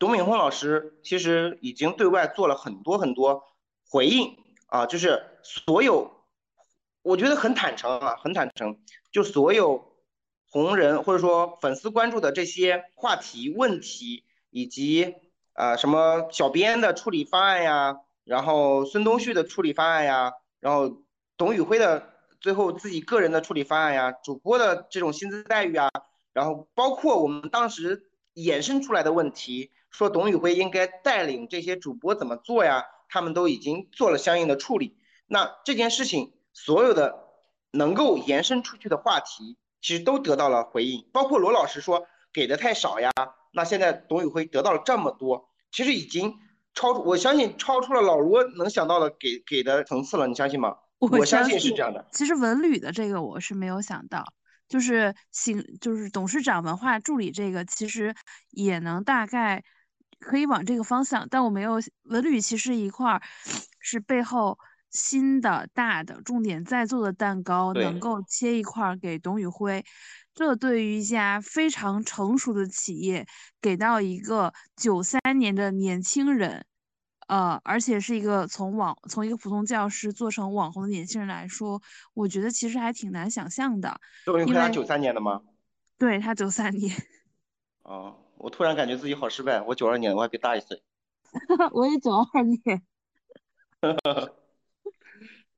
[0.00, 3.44] 董敏峰老师其实已经对外做了很多很多
[3.88, 4.36] 回应
[4.66, 6.10] 啊，就是所有，
[7.04, 8.76] 我觉得很坦诚啊，很坦诚，
[9.12, 9.92] 就所有
[10.50, 15.14] 红人或者说粉丝关注的这些话题问题以及。
[15.56, 21.04] 啊，什么小编的处理方案呀，然后孙东旭的处理方案呀，然后
[21.36, 25.88] 董宇辉的最后自己个人的处理方案呀，主播的这种薪资待遇啊，
[26.32, 34.98] 然后包括我们当时衍生出来的问题，说董宇辉应该带领这些主播怎么做呀，他们都已经做了相应的处理。
[35.28, 37.14] 那这件事情所有的
[37.72, 43.10] 能够延伸出去的话题，其实都得到了回应，包括罗老师说给的太少呀。
[43.52, 46.34] 那现在董宇辉得到了这么多，其实已经
[46.72, 50.76] 超出，我相信超出了老罗能想到的给给的层次了，你相信吗？
[50.98, 52.06] 我相信是这样的。
[52.12, 54.24] 其实文旅的这个我是没有想到，
[54.68, 58.14] 就是行，就是董事长文化助理这个其实
[58.50, 59.62] 也能大概
[60.18, 63.22] 可以往这个方向，但我没有文旅其实一块儿
[63.80, 64.58] 是背后
[64.94, 69.84] 新的大的重点在做的蛋糕，能够切一块儿给董宇辉。
[70.34, 73.26] 这对于一家非常成熟的企业，
[73.60, 76.64] 给到一个九三年的年轻人，
[77.28, 81.80] 呃，而且是一个从网从一个普通教师做成网红的年轻人来说，
[82.14, 84.00] 我觉得其实还挺难想象的。
[84.24, 85.42] 董宇辉他九三年的吗？
[85.98, 86.96] 对他九三年。
[87.82, 90.82] 哦，我突然感觉自己好失败，我九二年，我还比大一岁。
[91.72, 92.82] 我也九二年。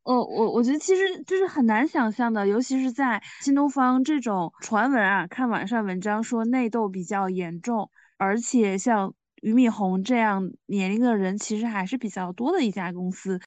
[0.06, 13.40] 呃，我我觉得其实就是很难想象的，尤其是在新东方这种传闻啊，看网上文章说内斗比较严重，而且像俞敏洪这样年龄的人其实还是比较多的一家公司，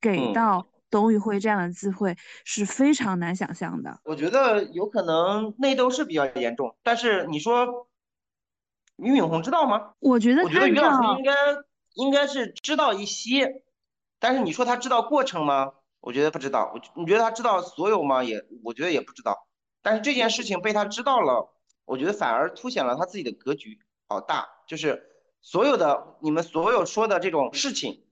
[0.00, 4.00] 给到董宇辉这样的机会是非常难想象的。
[4.02, 7.88] 我觉得有可能内斗是比较严重，但是你说
[8.96, 9.90] 俞敏洪知道吗？
[9.98, 11.32] 我觉得我觉得俞老师应该
[11.96, 13.62] 应该是知道一些，
[14.18, 15.72] 但是你说他知道过程吗？
[16.06, 18.22] 我觉得不知道，我你觉得他知道所有吗？
[18.22, 19.48] 也我觉得也不知道。
[19.82, 21.52] 但是这件事情被他知道了，
[21.84, 24.48] 我觉得反而凸显了他自己的格局好大。
[24.68, 25.02] 就是
[25.42, 28.04] 所有的你们所有说的这种事情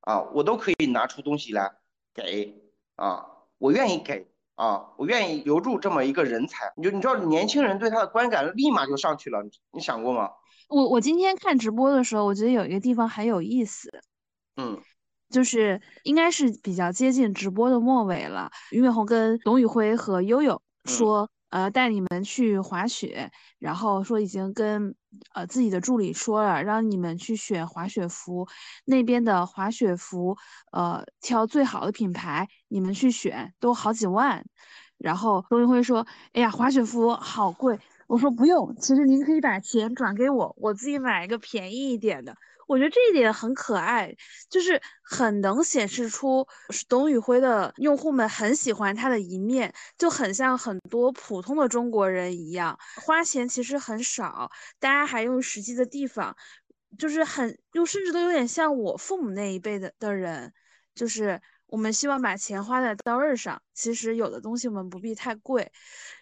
[0.00, 1.70] 啊，我都可以拿出东西来
[2.12, 2.52] 给
[2.96, 3.24] 啊，
[3.58, 6.72] 我愿意给啊，我愿意留住这么一个人才。
[6.76, 10.32] 你就你知道年轻人对他的观感立马就上去了，你想过吗？
[10.68, 13.88] 我我今天看直播的时候，我觉得有一个地方很有意思。
[14.56, 14.82] 嗯。
[15.30, 18.50] 就是应该是比较接近直播的末尾了。
[18.70, 24.94] 俞敏洪跟董宇辉和悠悠说，呃，带你们去滑雪，然后说已经跟
[25.34, 28.46] 呃自己的助理说了，让你们去选滑雪服，
[28.84, 30.36] 那边的滑雪服，
[30.72, 34.44] 呃，挑最好的品牌，你们去选，都好几万。
[34.98, 37.78] 然后董宇辉说，哎呀，滑雪服好贵。
[38.06, 42.32] 我说不用，其实您可以把钱转给我，我自己买一个便宜一点的。
[42.66, 44.14] 我觉得这一点很可爱，
[44.50, 46.46] 就是很能显示出
[46.88, 54.50] 董宇辉的用户们很喜欢他的一面，就很像很多普通的中国人一样，花钱其实很少，
[54.80, 56.36] 大家还用实际的地方，
[56.98, 60.52] 就是很又甚至都有点像我父母那一辈的的人，
[60.94, 63.60] 就是我们希望把钱花在刀刃上。
[63.74, 65.70] 其实有的东西我们不必太贵。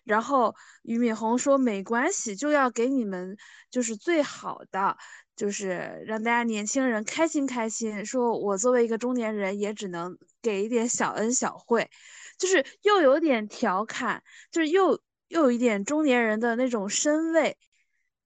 [0.05, 3.37] 然后俞敏洪说没关系，就要给你们
[3.71, 4.97] 就是最好的，
[5.37, 8.05] 就是让大家年轻人开心开心。
[8.05, 11.91] 说我作为一个中年人，也只能给一点小恩小惠，
[12.39, 17.57] 就是又有点调侃，就是又又有一点中年人的那种身位。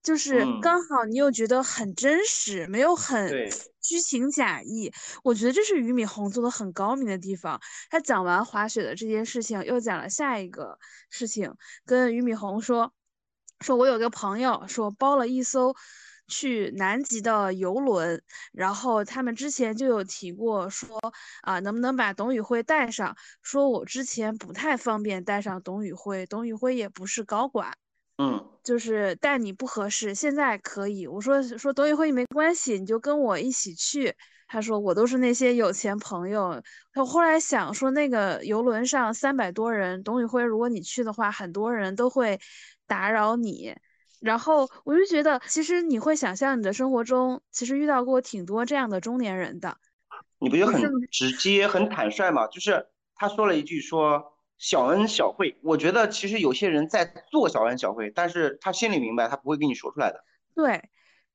[0.01, 3.29] 就是刚好你又觉得很真实，没有很
[3.81, 4.89] 虚情假意。
[5.23, 7.59] 我觉得这是俞敏洪做的很高明的地方。
[7.89, 10.79] 他讲完滑雪的这件事情，又讲了下一个
[11.09, 11.53] 事情，
[11.85, 12.93] 跟俞敏洪说
[13.59, 15.75] ：“说我有个朋友说包了一艘
[16.29, 18.21] 去南极的游轮，
[18.53, 20.97] 然后他们之前就有提过说
[21.41, 23.13] 啊，能不能把董宇辉带上？
[23.41, 27.73] 说我之前不太方便带上董宇辉，董宇辉也不是高管。”
[28.21, 31.07] 嗯，就是带你不合适，现在可以。
[31.07, 34.13] 我说说董宇辉没关系，你就跟我一起去。
[34.45, 36.61] 他说我都是那些有钱朋友。
[36.91, 42.37] 他后来想说那个游轮上三百多人，董宇辉如果你去的话，很多人都会
[42.87, 43.73] 打扰你。
[44.21, 49.77] 然后我就觉得，其实你会想象你的生活中其实遇到过挺多这样的中年人的。
[50.39, 52.47] 你不就很直接、很坦率吗？
[52.47, 54.35] 就是他说了一句说。
[54.61, 60.21] 小恩小惠，我觉得其实有些人在做小恩小惠，但是他心里明白，他不会跟你说出来的。
[60.53, 60.89] 对，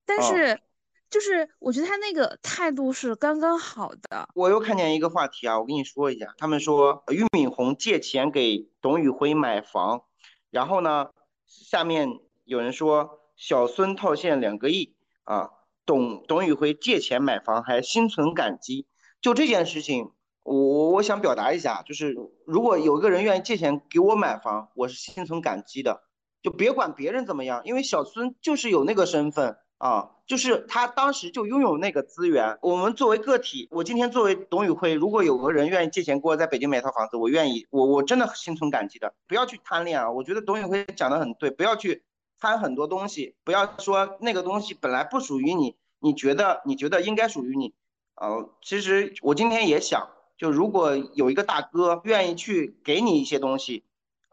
[0.05, 0.61] 但是
[1.09, 4.29] 就是我觉得他那个态度是刚刚好的。
[4.35, 10.03] 我又看见一个话题啊，我跟你说一下，他们说俞敏洪借钱给董宇辉买房，
[10.51, 11.09] 然后呢，
[11.47, 12.07] 下面
[12.45, 15.51] 有人说小孙套现两个亿啊，
[15.87, 18.87] 董董宇辉借钱买房还心存感激，
[19.21, 20.11] 就这件事情。
[20.43, 22.15] 我我想表达一下，就是
[22.45, 26.03] 如果有一个人愿意借钱给我买房，我是心存感激的。
[26.43, 32.59] 就别管别人怎么样，因为小孙就是有那个身份啊，就是他当时就拥有那个资源。
[32.61, 39.15] 我们作为个体，我今天作为董宇辉，如果有个人愿意借钱给我在北京买套房子，我愿意，我我真的心存感激的。
[39.27, 42.05] 不要去贪恋啊，我觉得董宇辉讲的很对，不要去
[42.45, 47.73] 贪很多东西，不要说那个东西本来不属于你，你觉得你觉得应该属于你
[48.17, 48.51] 呃。
[48.61, 50.11] 其实我今天也想。
[50.37, 53.85] 就如果有一个大哥愿意去给你一些东西，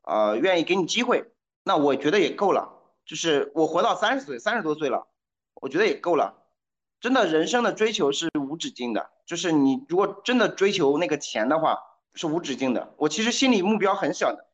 [0.03, 1.25] 呃，愿意给你机会，
[1.63, 2.73] 那我觉得也够了。
[3.05, 5.07] 就是我活到三十岁，三十多岁了，
[5.61, 6.33] 我觉得也够了。
[6.99, 9.11] 真的，人生的追求是无止境的。
[9.27, 11.77] 就是你如果真的追求那个钱的话，
[12.15, 12.93] 是无止境的。
[12.97, 14.47] 我其实心里目标很小的，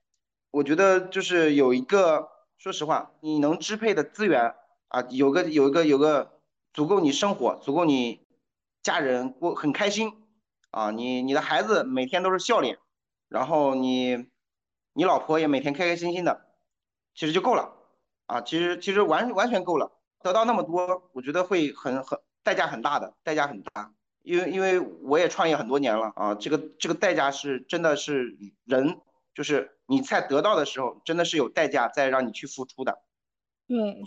[0.52, 2.28] 我觉得就是有一个，
[2.58, 4.56] 说实话，你能支配的资源
[4.88, 6.40] 啊，有个有一个有个
[6.74, 8.26] 足够你生活，足够你
[8.82, 10.24] 家人过很开心。
[10.70, 12.78] 啊，你你的孩子每天都是笑脸，
[13.30, 14.28] 然后你
[14.94, 16.46] 你老婆也每天开开心心的，
[17.16, 17.74] 其实就够了
[18.26, 19.92] 啊，其实其实完完全够了，
[20.22, 23.92] 得到那么多，我觉得会很很代价很大的，代价很大，
[24.22, 29.00] 因为因为我也创业很多年了啊，这个这个代价是真的是人，
[29.38, 33.04] 就是你在得到的时候，真的是有代价在让你去付出的，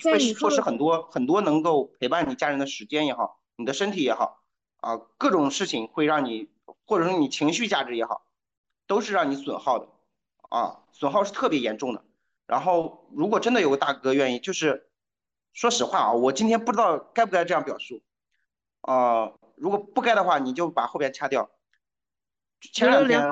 [0.03, 4.43] 对，会错失很多很多能够陪伴你家人的时间也好，你的身体也好。
[4.79, 6.49] 啊，各种事情会让你，
[6.85, 8.27] 或者说你情绪价值也好，
[8.89, 9.87] 都是让你损耗的，
[10.49, 12.03] 啊，损耗是特别严重的。
[12.47, 14.89] 然后，如果真的有个大哥愿意，就是
[15.53, 18.03] 说实话啊，我今天不知道该不该这样表述，
[18.81, 21.51] 啊，如果不该的话，你就把后边掐掉。
[22.73, 23.23] 前两天，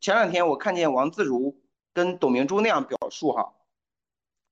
[0.00, 1.60] 前两天我看见王自如
[1.92, 3.54] 跟董明珠那样表述哈，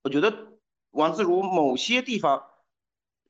[0.02, 0.58] 我觉得
[0.90, 2.44] 王自如某些地方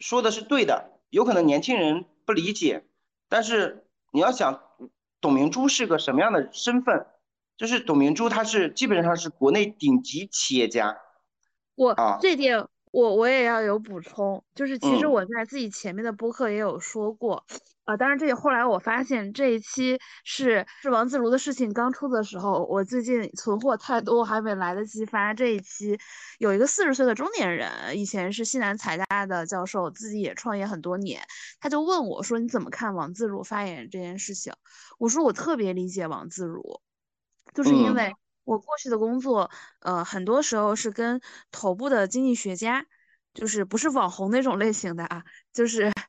[0.01, 2.85] 说的是对的，有可能年轻人不理解。
[3.29, 4.63] 但是你要想，
[5.21, 7.07] 董明珠是个什么样的身份？
[7.57, 10.97] 就是董明珠，她是基本上是国内顶级企业家。
[11.75, 17.45] 我这点我我也要有补充，就是其实我在自己前面的播客也有说过。
[17.85, 25.33] 啊，当然，这后来我发现这一期是是王自如的事情刚出的时候，我最近存货太多，还没来得及发。
[25.33, 25.99] 这一期
[26.39, 31.23] 有一个四十岁的中年人，以前是西南财大的教授，自己也创业很多年，
[31.61, 34.53] 他就问我说：“你怎么看王自如发言这件事情？”
[35.01, 36.63] 我说：“我特别理解王自如，
[37.55, 38.15] 就是因为
[38.49, 41.21] 我过去的工作，呃，很多时候是跟
[41.51, 42.87] 头部的经济学家，
[43.35, 45.23] 就是不是网红那种类型的啊，
[45.53, 45.93] 就是。”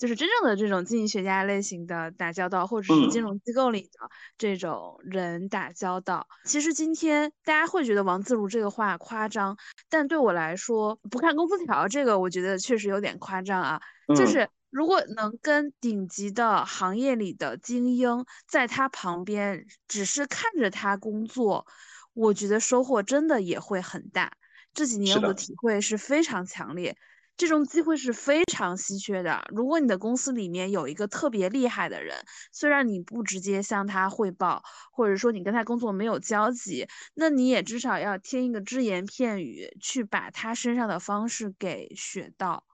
[0.00, 6.26] 就是真正的这种经济学家类型的打交道，或者是金融机构里的这种人打交道。
[6.46, 9.54] 其实今天大家会觉得王自如这个话夸张，
[9.90, 13.78] 但对我来说，不看工资条这个，我觉得确实有点夸张啊。
[14.16, 21.66] 就是如果能跟顶级的行业里的精英在他旁边，只是看着他工作，
[22.14, 24.32] 我觉得收获真的也会很大。
[24.72, 26.96] 这几年我的体会是非常强烈。
[27.36, 29.42] 这种机会是非常稀缺的。
[29.48, 32.14] 如果你的公司里面有一个特别厉害的人，
[32.52, 34.62] 虽然你不直接向他汇报，
[34.92, 42.64] 或者说你跟他工作没有交集，那你也至少要听一个只言片语，去把他身上的方式给学到。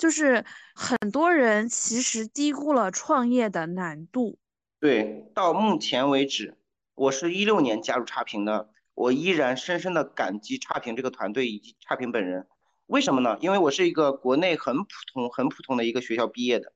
[0.00, 4.38] 就是很多人其实低估了创业的难度。
[4.80, 6.56] 对，到目前为止，
[6.94, 12.48] 我是一六年加入差评的，我依然深深的感激差评这个团队以及差评本人。
[12.86, 13.36] 为什么呢？
[13.42, 16.72] 因为我是一个国内很普通、很普通的一个学校毕业的，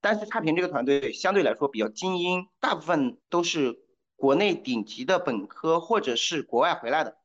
[0.00, 3.76] 但是差评这个团队相对来说比较精英，大部分都是
[4.16, 7.18] 国内顶级的本科或者是国外回来的，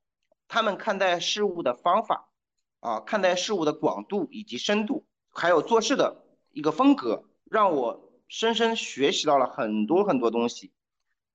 [0.49, 2.29] 他们看待事物的方法，
[2.81, 10.71] 啊，看待事物的广度以及深度，还有做事的一个风格，让我深深学习到了很多很多东西，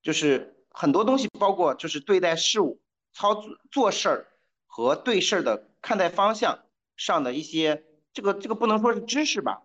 [0.01, 2.79] 就是很多东西，包括就是对待事物、
[3.11, 4.27] 操作做事儿
[4.65, 6.59] 和对事儿的看待方向。
[6.95, 9.61] 上的一些这个这个不能说是知识吧，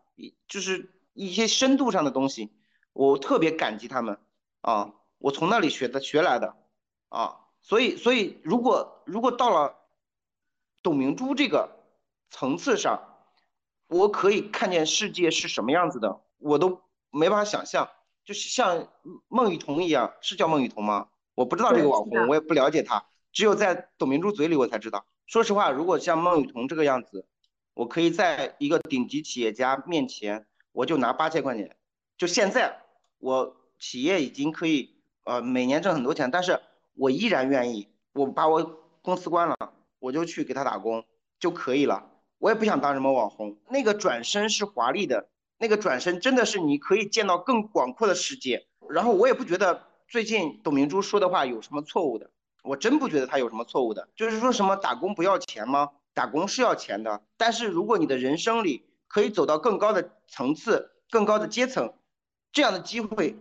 [0.47, 2.53] 就是一些深度上的东西，
[2.93, 4.19] 我特别感激他们
[4.61, 6.55] 啊，我从那里学的学来的
[7.09, 9.79] 啊，所以所以如果如果到了
[10.83, 11.71] 董明珠这个
[12.29, 13.12] 层次上，
[13.93, 16.81] 我可以看见世界是什么样子的，我都
[17.11, 17.91] 没办法想象，
[18.25, 18.89] 就是像
[19.29, 21.09] 孟雨桐一样，是叫孟雨桐吗？
[21.35, 25.05] 我不知道这个网红，我也不了解他，只有在董明珠嘴里我才知道。
[25.27, 27.27] 说实话，如果像孟雨桐这个样子，
[27.75, 31.77] 我可以在一个顶级企业家面前，我就拿八千块钱。
[32.17, 32.83] 就现在，
[33.19, 36.59] 我企业已经可以呃每年挣很多钱，但是
[36.95, 38.63] 我依然愿意，我把我
[39.03, 39.57] 公司关了，
[39.99, 41.05] 我就去给他打工
[41.39, 42.09] 就可以了。
[42.43, 45.29] 我也不想当什么网红，那个转身是华丽的，
[45.59, 48.67] 那个转身真的是你可以见到更广阔的世界。
[48.91, 52.31] 然后我也不觉得最近董明珠说的话有什么错误的。
[52.65, 55.91] 我真不觉得他有什么错误的，就是说什么打工不要钱吗？
[56.15, 61.95] 打工是要钱的，但是如果你的人生里可以走到更高的层次、更高的阶层，
[62.51, 63.37] 这样的机会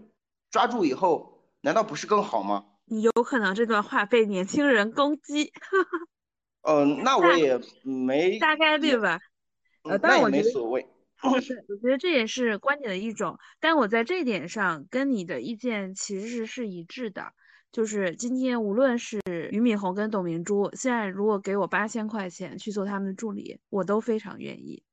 [0.52, 2.66] 抓住以后，难道不是更好吗？
[2.86, 5.52] 你有可能这段话被年轻人攻击。
[6.62, 9.20] 嗯，那我也没大概率吧。
[9.84, 10.88] 呃，那也没所谓。
[11.42, 17.34] 是，我觉得这也是观点的一种，但我在这一点上跟你的意见其实是是一致的。
[17.72, 24.84] 就是今天，无论是俞敏洪跟董明珠，现在如果给我八千块钱去做他们的助理，我都非常愿意。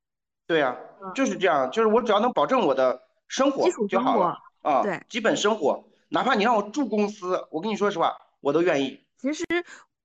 [0.46, 0.76] 对呀，
[1.14, 9.04] 就是这样，就是我只要能保证我的生活就好了啊，对，基本生活，哪怕你让我住公司，我跟你说实话，我都愿意。
[9.16, 9.44] 其实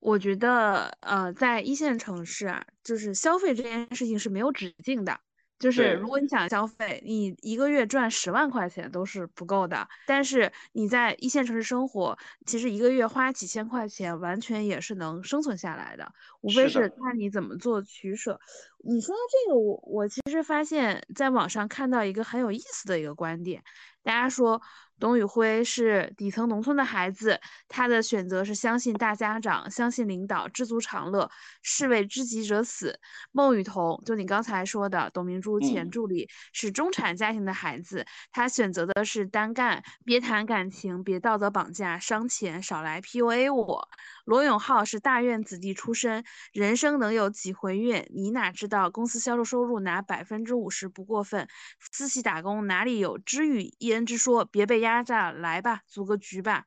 [0.04, 5.18] 我觉得，呃，在一线城市啊，就是消费这件事情是没有止境的。
[5.58, 9.88] 就是如果你想消费，你一个月赚十万块钱都是不够的。
[10.06, 16.12] 但是你在一线城市生活，其实一个月花几千块钱，完全也是能生存下来的。
[16.42, 18.38] 无非是看你怎么做取舍。
[18.84, 23.64] 你说到这个，我我其实发现，在网上看到一个很有意思的一个观点，
[24.02, 24.60] 大家说。
[25.00, 31.30] 董宇辉是底层农村的孩子，他的选择是相信大家长，相信领导，知足常乐，
[31.62, 32.98] 士为知己者死。
[33.32, 43.88] 孟雨桐，就你刚才说的，董明珠前助理是中产家庭的孩子，他选择的是单干，别谈感情，别道德绑架，伤钱，少来 PUA 我。
[44.24, 48.06] 罗永浩是大院子弟出身，人生能有几回运？
[48.14, 51.46] 你哪知道公司销售收入拿百分之五十不过分，
[51.92, 54.44] 私企打工哪里有知遇一人之说？
[54.46, 56.64] 别被压榨，来吧，组个局吧。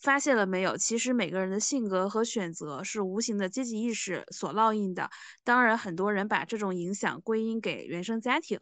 [0.00, 0.78] 发现了没有？
[0.78, 5.10] 其实每个人的性格和选择是无形的阶级意识所烙印的。
[5.44, 8.58] 当然，很多人把这种影响归因给原生家庭。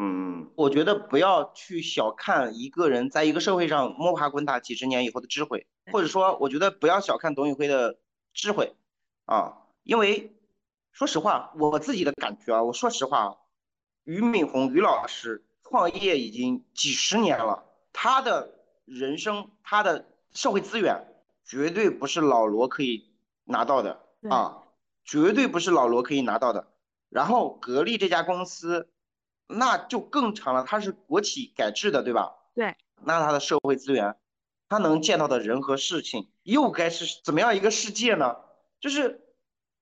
[0.00, 5.68] 嗯，我觉得不要去小看一个人在一个社会上摸爬滚打几十年以后的智慧。
[5.92, 7.98] 或者说，我觉得不要小看董宇辉的
[8.34, 8.76] 智慧
[9.26, 10.36] 啊，因为
[10.90, 13.38] 说实话，我自己的感觉啊，我说实话，
[14.02, 17.64] 俞敏洪俞老师创业已经几十年了，
[18.00, 21.04] 他的人生，他的社会资源
[21.44, 23.10] 绝对不是老罗可以
[23.42, 24.62] 拿到的啊，
[25.04, 26.68] 绝对不是老罗可以拿到的。
[27.08, 28.88] 然后格力这家公司，
[29.48, 32.36] 那就更长了，它是国企改制的，对吧？
[32.54, 32.76] 对。
[33.02, 34.14] 那它的社会资源。
[34.68, 38.36] 他能见到的人和事情又该是怎么样一个世界呢？
[38.78, 39.20] 就是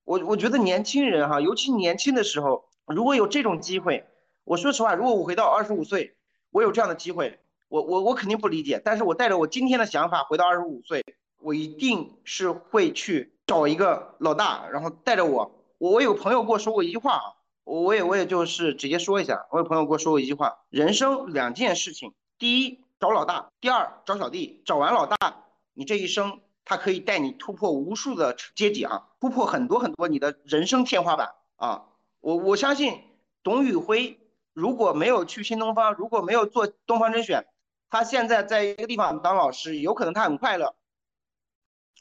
[0.04, 4.06] 我我觉得年轻人哈，尤其年轻的时候，如果有这种机会，
[4.44, 6.16] 我说实话，如果我回到二十五岁，
[6.50, 8.80] 我有这样的机会，我我我肯定不理解。
[8.84, 11.04] 但是我带着我今天的想法回到二十五岁，
[11.40, 15.50] 我一定是会去找一个老大，然后带着我。
[15.78, 22.80] 我我有朋友跟我说过一句话啊，我也我也就是直接说一下，我有朋友跟我说过一句话：人生两件事情，第一。
[22.98, 25.44] 找老大，第二找小弟，找完老大，
[25.74, 31.84] 你这一生他可以带你突破无数的阶级啊，突破很多很多你的人生天花板啊！
[32.20, 33.02] 我我相信
[33.42, 34.18] 董宇辉
[34.54, 37.44] 如果没有去新东方，如果没有做东方甄选，
[37.88, 40.74] 他现在在一个地方当老师，有可能他很快乐，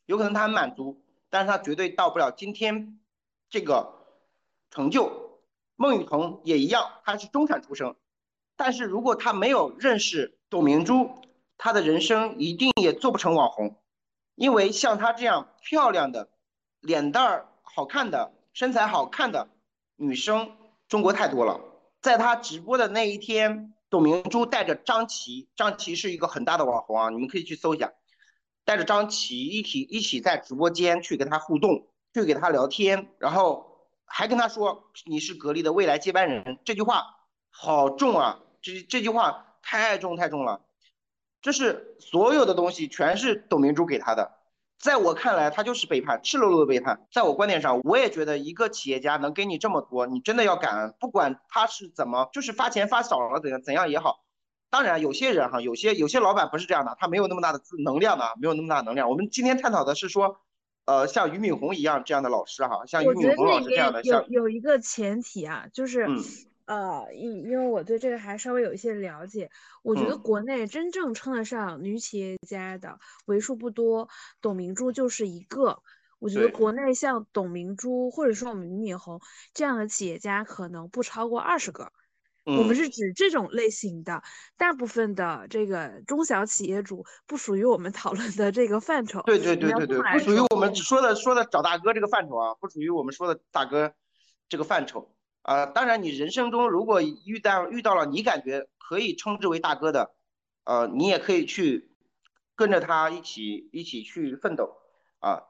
[0.05, 2.99] 有可能他很满足，但是他绝对到不了今天
[3.49, 3.93] 这个
[4.69, 5.39] 成就。
[5.77, 7.95] 孟雨桐也一样，他是中产出身，
[8.55, 11.09] 但是如果他没有认识董明珠，
[11.57, 13.75] 他的人生一定也做不成网红，
[14.35, 16.29] 因为像她这样漂亮的、
[16.79, 19.49] 脸蛋儿好看的、身材好看的
[19.97, 20.55] 女生，
[20.87, 21.59] 中国太多了。
[21.99, 27.93] 在她直播的那一天，董明珠带着张琪，张琪是一个很大的网红啊，你们可以去搜一下，
[28.63, 33.73] 带着张琪一起一起在直播间去跟她互动，去给她聊天，然后。
[34.07, 37.03] 还跟他说你是格力的未来接班人，这句话
[37.49, 38.39] 好重啊！
[38.61, 40.61] 这这句话太重太重了。
[41.41, 44.34] 这是所有的东西全是董明珠给他的，
[44.77, 47.05] 在我看来，他就是背叛，赤裸裸的背叛。
[47.11, 54.23] 在我观点上，我也觉得一个企业家能给你这么多，你真的要感恩，不管他是怎么，就是发钱发少了怎样怎样也好。
[54.69, 59.09] 当然，有些人哈，有些有些老板不是这样的，他没有那么大的资能量的，没有那么大能量。
[59.09, 60.39] 我们今天探讨的是说。
[60.87, 66.05] 呃，像俞敏洪一样这样的老师哈，像俞敏洪老师这样的，有有一个前提啊，就是，
[66.65, 69.49] 呃，因因为我对这个还稍微有一些了解，
[69.83, 74.09] 我觉得国内真正称得上女企业家的为数不多，
[74.41, 75.81] 董明珠就是一个。
[76.17, 79.19] 我觉得国内像董明珠或者说我们俞敏洪
[79.53, 81.91] 这样的企业家可能不超过二十个。
[82.45, 84.21] 我们是指这种类型的，
[84.55, 89.21] 大部分的这个中小企业主不属于我们讨论的这个范畴。
[89.23, 93.93] 对对对对对，不属于我们说的说的找大哥这个范畴啊，不属于我们说的大哥
[94.47, 95.14] 这个范畴
[95.45, 95.65] 啊。
[95.67, 100.11] 当然，你人生中如果遇到遇到了你感觉可以称之为大哥的，
[100.63, 101.95] 呃，你也可以去
[102.55, 104.75] 跟着他一起一起去奋斗
[105.19, 105.43] 啊。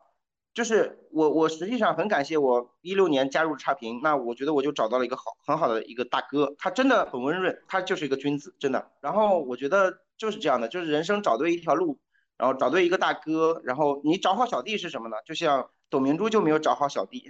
[0.53, 8.89] 就是我，我实际上很感谢我一六年加入差评，那我觉得我就找到了一个好很好的一个大哥，他真的很温润，他就是一个君子，真的。
[9.01, 11.99] 然后我觉得就是这样的，就是人生找对一条路，
[12.37, 15.17] 然后找对一个大哥，然后你找好小弟是什么呢？
[15.25, 17.29] 就像董明珠就没有找好小弟，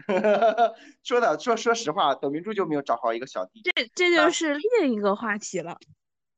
[1.03, 5.77] 说的说说实话，董明珠就没有找好一个小弟，这这就是另一个话题了。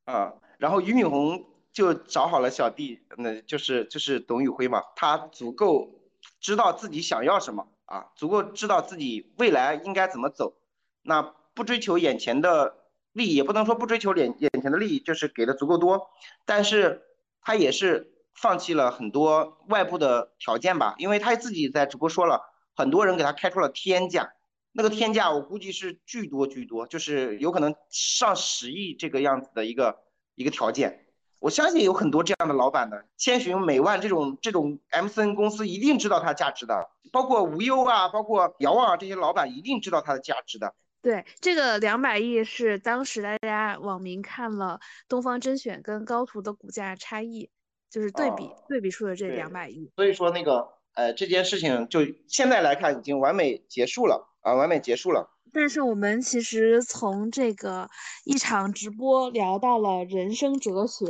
[0.04, 5.94] 啊，然后俞敏洪就找好了小弟，那就是就是董宇辉嘛，他足够。
[6.40, 10.56] 知道自己想要什么啊，足够知道自己未来应该怎么走，
[11.02, 11.22] 那
[11.54, 12.76] 不追求眼前的
[13.12, 16.10] 利益，也不能说不追求眼眼前的利益，就是给的足够多，
[16.44, 17.02] 但是
[17.40, 22.40] 他也是放弃了很多外部的条件吧，因为他自己在直播说了，
[22.76, 24.32] 很多人给他开出了天价，
[24.72, 29.98] 那个天价我估计是巨多巨多，就是有可能上十亿这个样子的一个
[30.36, 31.06] 一个条件。
[31.40, 40.74] 我相信有很多这样的老板的，千寻、美万这种这种 M C N 公司一定知道它价值的，包括无忧啊，包括遥望啊这些老板一定知道它的价值的。
[41.00, 47.48] 对，这个两百亿是当时大家网民看了东方甄选跟高途的股价差异，
[47.90, 49.90] 就是对比对比出了这两百亿。
[49.96, 55.30] 所以说那个呃这件事情就现在来看已经完美结束了啊，完美结束了。
[55.50, 57.88] 但是我们其实从这个
[58.24, 61.06] 一场直播聊到了人生哲学，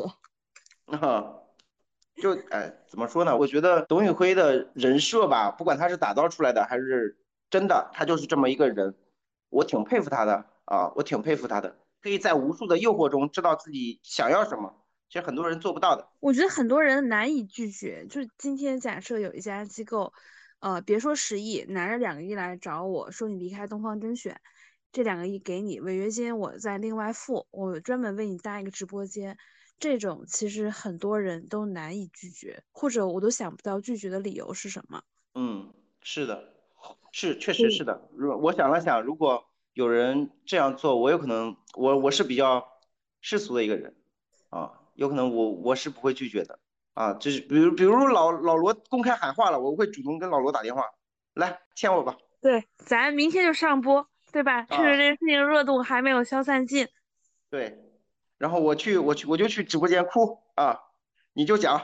[0.86, 1.34] 啊，
[2.22, 3.36] 就哎怎么说呢？
[3.36, 7.18] 我觉得董宇辉的人设吧，不管他是打造出来的还是
[7.50, 8.94] 真的，他就是这么一个人，
[9.50, 14.72] 我挺佩服他的啊，我挺佩服他的，可以在无数的诱惑中知道自己想要什么，
[15.08, 16.08] 其实很多人做不到的。
[16.20, 20.12] 我觉得很多人难以拒绝，就是今天假设有一家机构。
[20.60, 24.40] 呃，别说十亿，拿着两个亿来找我说你离开东方甄选，
[24.90, 29.38] 这两个亿给你违约金，我再另外付，我专门为你搭一个直播间，
[29.78, 35.00] 这种其实很多人都难以拒绝，或者我都想不到拒绝的理由是什么。
[35.36, 36.52] 嗯，是的，
[37.12, 38.08] 是确实是的。
[38.16, 42.66] 如果我想了想，如果有人这样做，我有可能，我我是比较
[43.20, 43.94] 世俗的一个人
[44.50, 46.58] 啊，有可能我我是不会拒绝的。
[46.94, 50.82] 啊，就是比如，比如老老罗公开喊话了，我会主动跟老罗打电话，
[51.34, 52.16] 来签我吧。
[52.40, 54.64] 对，咱明天就上播，对吧？
[54.64, 56.88] 趁着这个事情热度还没有消散尽。
[57.48, 57.78] 对，
[58.36, 60.76] 然后我去，我去，我就去直播间哭啊，
[61.34, 61.80] 你就讲。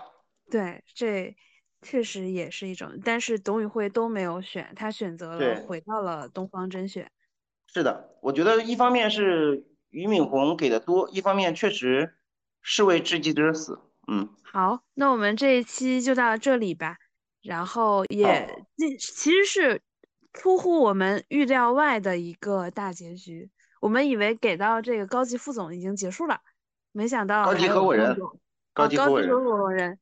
[0.51, 1.37] 对，这
[1.83, 7.09] 确实也是一种，但是董宇辉都没有选，他选择了回到了东方甄选。
[7.73, 12.17] 是的，我觉得一方面是俞敏洪给的多，一方面确实
[12.65, 13.79] 是为知己者死。
[14.09, 16.97] 嗯，好，那我们这一期就到这里吧。
[17.43, 19.83] 然后也这其实是
[20.33, 23.51] 出乎我们预料外的一个大结局。
[23.81, 26.41] 我们以为给到这个高级副总已经结束了，
[26.91, 28.17] 没想到高级合伙人，
[28.73, 29.99] 高级合伙人，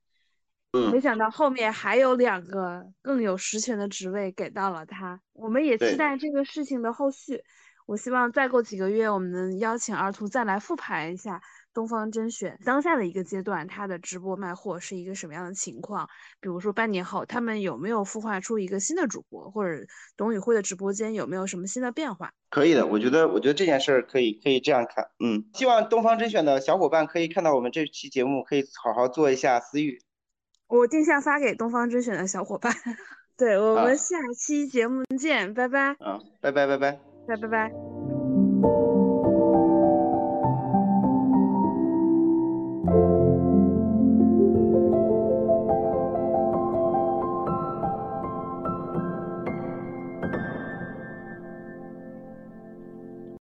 [0.92, 5.20] 没想到后面还有两个更有实权的职位给到了他。
[5.32, 7.42] 我们也期待这个事情的后续。
[7.86, 11.42] 我希望再过几个月，我们能邀请二图再来复盘一下
[11.74, 16.08] 东方甄选当下的一个阶段，它的直播卖货是一个什么样的情况？
[16.40, 19.84] 比如说半年后，他们有没有孵化出一个新的主播，或者
[20.16, 22.32] 董宇辉的直播间有没有什么新的变化？
[22.50, 25.06] 可以的，我觉得，我觉得这件事儿可以，可以这样看。
[25.24, 30.02] 嗯，希望东方甄选的小伙伴可以看到我们这期节目，可以好好做一下私域。
[30.68, 32.72] 我定向发给东方甄选的小伙伴。
[33.36, 35.96] 对我们下期节目见，拜拜。
[36.00, 37.00] 嗯，拜拜拜拜。
[37.26, 38.11] 拜拜拜。